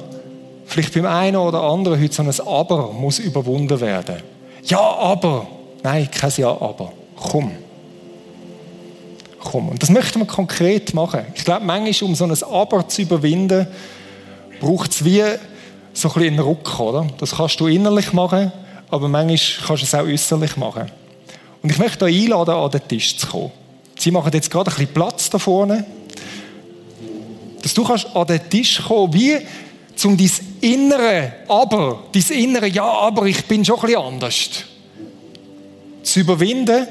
vielleicht 0.73 0.93
beim 0.95 1.05
einen 1.05 1.35
oder 1.35 1.61
anderen 1.61 2.01
heute 2.01 2.13
so 2.13 2.23
ein 2.23 2.47
Aber 2.47 2.91
muss 2.91 3.19
überwunden 3.19 3.79
werden. 3.79 4.15
Ja, 4.63 4.79
aber. 4.79 5.45
Nein, 5.83 6.09
kein 6.09 6.31
Ja, 6.37 6.49
aber. 6.49 6.91
Komm. 7.15 7.51
Komm. 9.39 9.69
Und 9.69 9.83
das 9.83 9.89
möchten 9.89 10.19
wir 10.19 10.25
konkret 10.25 10.93
machen. 10.95 11.21
Ich 11.35 11.45
glaube, 11.45 11.63
manchmal, 11.63 12.09
um 12.09 12.15
so 12.15 12.23
ein 12.25 12.43
Aber 12.43 12.87
zu 12.87 13.03
überwinden, 13.03 13.67
braucht 14.59 14.91
es 14.91 15.05
wie 15.05 15.21
so 15.93 16.07
ein 16.07 16.13
bisschen 16.13 16.21
einen 16.21 16.39
Ruck, 16.39 16.79
oder? 16.79 17.05
Das 17.19 17.35
kannst 17.35 17.59
du 17.59 17.67
innerlich 17.67 18.11
machen, 18.11 18.51
aber 18.89 19.07
manchmal 19.07 19.67
kannst 19.67 19.83
du 19.83 19.85
es 19.85 19.93
auch 19.93 20.07
äußerlich 20.07 20.57
machen. 20.57 20.91
Und 21.61 21.69
ich 21.69 21.77
möchte 21.77 22.05
euch 22.05 22.23
einladen, 22.23 22.55
an 22.55 22.71
den 22.71 22.87
Tisch 22.87 23.15
zu 23.15 23.27
kommen. 23.27 23.51
Sie 23.99 24.09
machen 24.09 24.31
jetzt 24.33 24.49
gerade 24.49 24.71
ein 24.71 24.73
bisschen 24.73 24.93
Platz 24.93 25.29
da 25.29 25.37
vorne, 25.37 25.85
dass 27.61 27.75
du 27.75 27.83
kannst 27.83 28.07
an 28.15 28.25
den 28.25 28.49
Tisch 28.49 28.81
kommen, 28.81 29.13
wie 29.13 29.37
zum 29.95 30.17
dein 30.17 30.31
innere 30.63 31.33
Aber, 31.47 32.03
dein 32.13 32.37
innere 32.37 32.67
Ja, 32.67 32.85
aber 32.85 33.25
ich 33.25 33.45
bin 33.45 33.65
schon 33.65 33.75
ein 33.75 33.81
bisschen 33.81 34.01
anders, 34.01 34.49
zu 36.03 36.19
überwinden 36.19 36.87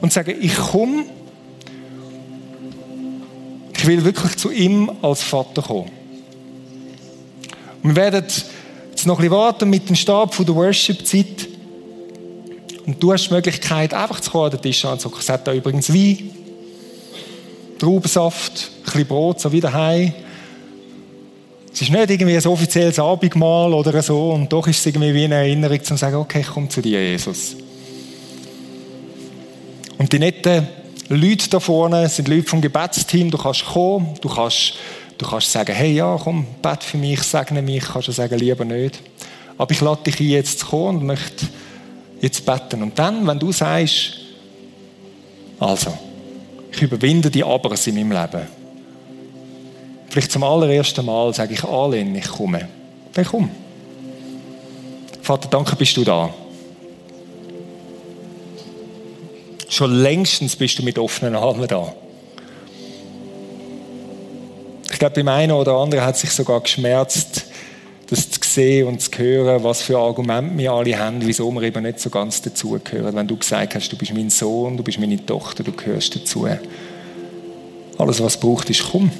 und 0.00 0.12
zu 0.12 0.14
sagen, 0.14 0.36
ich 0.40 0.56
komme, 0.56 1.04
ich 3.76 3.86
will 3.86 4.04
wirklich 4.04 4.36
zu 4.36 4.50
ihm 4.50 4.90
als 5.02 5.22
Vater 5.22 5.62
kommen. 5.62 5.90
Und 7.82 7.90
wir 7.90 7.96
werden 7.96 8.24
jetzt 8.24 9.06
noch 9.06 9.18
ein 9.18 9.22
bisschen 9.22 9.32
warten 9.32 9.70
mit 9.70 9.88
dem 9.88 9.96
Stab 9.96 10.34
von 10.34 10.46
der 10.46 10.54
Worship-Zeit. 10.54 11.48
Und 12.86 13.02
du 13.02 13.12
hast 13.12 13.28
die 13.28 13.34
Möglichkeit, 13.34 13.92
einfach 13.92 14.20
zu 14.20 14.30
kommen 14.30 14.44
an 14.46 14.50
den 14.52 14.62
Tisch 14.62 14.84
anzugucken. 14.84 15.22
Es 15.22 15.28
hat 15.28 15.46
da 15.46 15.52
übrigens 15.52 15.92
Wein, 15.92 16.30
Traubensaft, 17.78 18.52
ein 18.52 18.84
bisschen 18.84 19.06
Brot, 19.06 19.40
so 19.40 19.50
wie 19.52 19.60
daheim. 19.60 20.12
Es 21.74 21.80
ist 21.80 21.90
nicht 21.90 22.10
irgendwie 22.10 22.36
ein 22.36 22.46
offizielles 22.46 22.98
Abendmahl 22.98 23.72
oder 23.72 24.02
so, 24.02 24.32
und 24.32 24.52
doch 24.52 24.66
ist 24.66 24.80
es 24.80 24.86
irgendwie 24.86 25.14
wie 25.14 25.24
eine 25.24 25.36
Erinnerung, 25.36 25.82
zu 25.82 25.96
sagen, 25.96 26.16
okay, 26.16 26.40
ich 26.40 26.48
komme 26.48 26.68
zu 26.68 26.82
dir, 26.82 27.02
Jesus. 27.02 27.56
Und 29.96 30.12
die 30.12 30.18
netten 30.18 30.68
Leute 31.08 31.48
da 31.48 31.60
vorne 31.60 32.08
sind 32.08 32.28
Leute 32.28 32.48
vom 32.48 32.60
Gebetsteam, 32.60 33.30
du 33.30 33.38
kannst 33.38 33.64
kommen, 33.64 34.14
du 34.20 34.28
kannst, 34.28 34.74
du 35.16 35.26
kannst 35.26 35.50
sagen, 35.50 35.74
hey, 35.74 35.92
ja, 35.92 36.18
komm, 36.22 36.46
bet 36.60 36.82
für 36.82 36.98
mich, 36.98 37.22
segne 37.22 37.62
mich, 37.62 37.84
kannst 37.84 38.08
du 38.08 38.12
sagen, 38.12 38.38
lieber 38.38 38.64
nicht. 38.64 39.00
Aber 39.56 39.70
ich 39.70 39.80
lade 39.80 40.02
dich 40.02 40.20
ein, 40.20 40.28
jetzt 40.28 40.60
zu 40.60 40.66
kommen 40.66 40.98
und 40.98 41.06
möchte 41.06 41.46
jetzt 42.20 42.44
beten. 42.44 42.82
Und 42.82 42.98
dann, 42.98 43.26
wenn 43.26 43.38
du 43.38 43.52
sagst, 43.52 44.18
also, 45.58 45.96
ich 46.70 46.82
überwinde 46.82 47.30
die 47.30 47.44
Abers 47.44 47.86
in 47.86 47.94
meinem 47.94 48.12
Leben, 48.12 48.46
vielleicht 50.12 50.30
zum 50.30 50.44
allerersten 50.44 51.06
Mal 51.06 51.32
sage 51.32 51.54
ich 51.54 51.64
allen, 51.64 52.14
ich 52.14 52.28
komme. 52.28 52.68
Dann 53.14 53.24
komm. 53.24 53.50
Vater, 55.22 55.48
danke, 55.48 55.74
bist 55.74 55.96
du 55.96 56.04
da. 56.04 56.32
Schon 59.70 59.94
längstens 60.02 60.54
bist 60.54 60.78
du 60.78 60.82
mit 60.82 60.98
offenen 60.98 61.34
Armen 61.34 61.66
da. 61.66 61.94
Ich 64.92 64.98
glaube, 64.98 65.14
beim 65.14 65.28
einen 65.28 65.52
oder 65.52 65.72
anderen 65.76 66.04
hat 66.04 66.18
sich 66.18 66.30
sogar 66.30 66.60
geschmerzt, 66.60 67.46
das 68.10 68.30
zu 68.30 68.40
sehen 68.42 68.88
und 68.88 69.00
zu 69.00 69.10
hören, 69.16 69.64
was 69.64 69.80
für 69.80 69.96
Argumente 69.96 70.58
wir 70.58 70.72
alle 70.72 70.98
haben, 70.98 71.20
wieso 71.22 71.50
wir 71.52 71.62
eben 71.62 71.84
nicht 71.84 72.00
so 72.00 72.10
ganz 72.10 72.42
dazugehören. 72.42 73.16
Wenn 73.16 73.26
du 73.26 73.38
gesagt 73.38 73.74
hast, 73.74 73.88
du 73.88 73.96
bist 73.96 74.12
mein 74.12 74.28
Sohn, 74.28 74.76
du 74.76 74.82
bist 74.82 75.00
meine 75.00 75.24
Tochter, 75.24 75.64
du 75.64 75.72
gehörst 75.72 76.14
dazu. 76.14 76.46
Alles, 77.96 78.22
was 78.22 78.38
braucht, 78.38 78.68
ist 78.68 78.84
komm. 78.92 79.10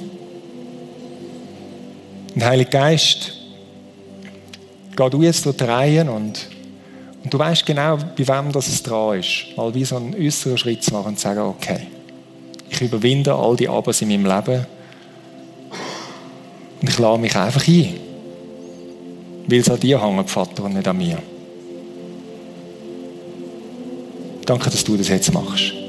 Und 2.35 2.43
Heiliger 2.43 2.69
Geist, 2.69 3.33
geh 4.95 5.09
du 5.09 5.21
jetzt 5.21 5.45
die 5.45 5.63
Reihen 5.63 6.09
und, 6.09 6.49
und 7.23 7.33
du 7.33 7.37
weißt 7.37 7.65
genau, 7.65 7.97
bei 7.97 8.27
wem 8.27 8.51
das 8.51 8.67
es 8.67 8.81
dran 8.81 9.19
ist. 9.19 9.55
Mal 9.55 9.73
wie 9.73 9.85
so 9.85 9.97
einen 9.97 10.15
äußeren 10.15 10.57
Schritt 10.57 10.83
zu 10.83 10.93
machen 10.93 11.09
und 11.09 11.17
zu 11.17 11.23
sagen, 11.23 11.41
okay, 11.41 11.87
ich 12.69 12.81
überwinde 12.81 13.33
all 13.33 13.55
die 13.55 13.69
Abers 13.69 14.01
in 14.01 14.09
meinem 14.09 14.25
Leben 14.25 14.65
und 16.81 16.89
ich 16.89 16.99
lade 16.99 17.21
mich 17.21 17.35
einfach 17.35 17.67
ein. 17.67 17.93
Weil 19.47 19.59
es 19.59 19.69
an 19.69 19.79
dir 19.79 20.01
hängt, 20.01 20.29
Vater, 20.29 20.63
und 20.63 20.73
nicht 20.73 20.87
an 20.87 20.97
mir. 20.97 21.17
Danke, 24.45 24.69
dass 24.69 24.83
du 24.83 24.97
das 24.97 25.07
jetzt 25.07 25.33
machst. 25.33 25.82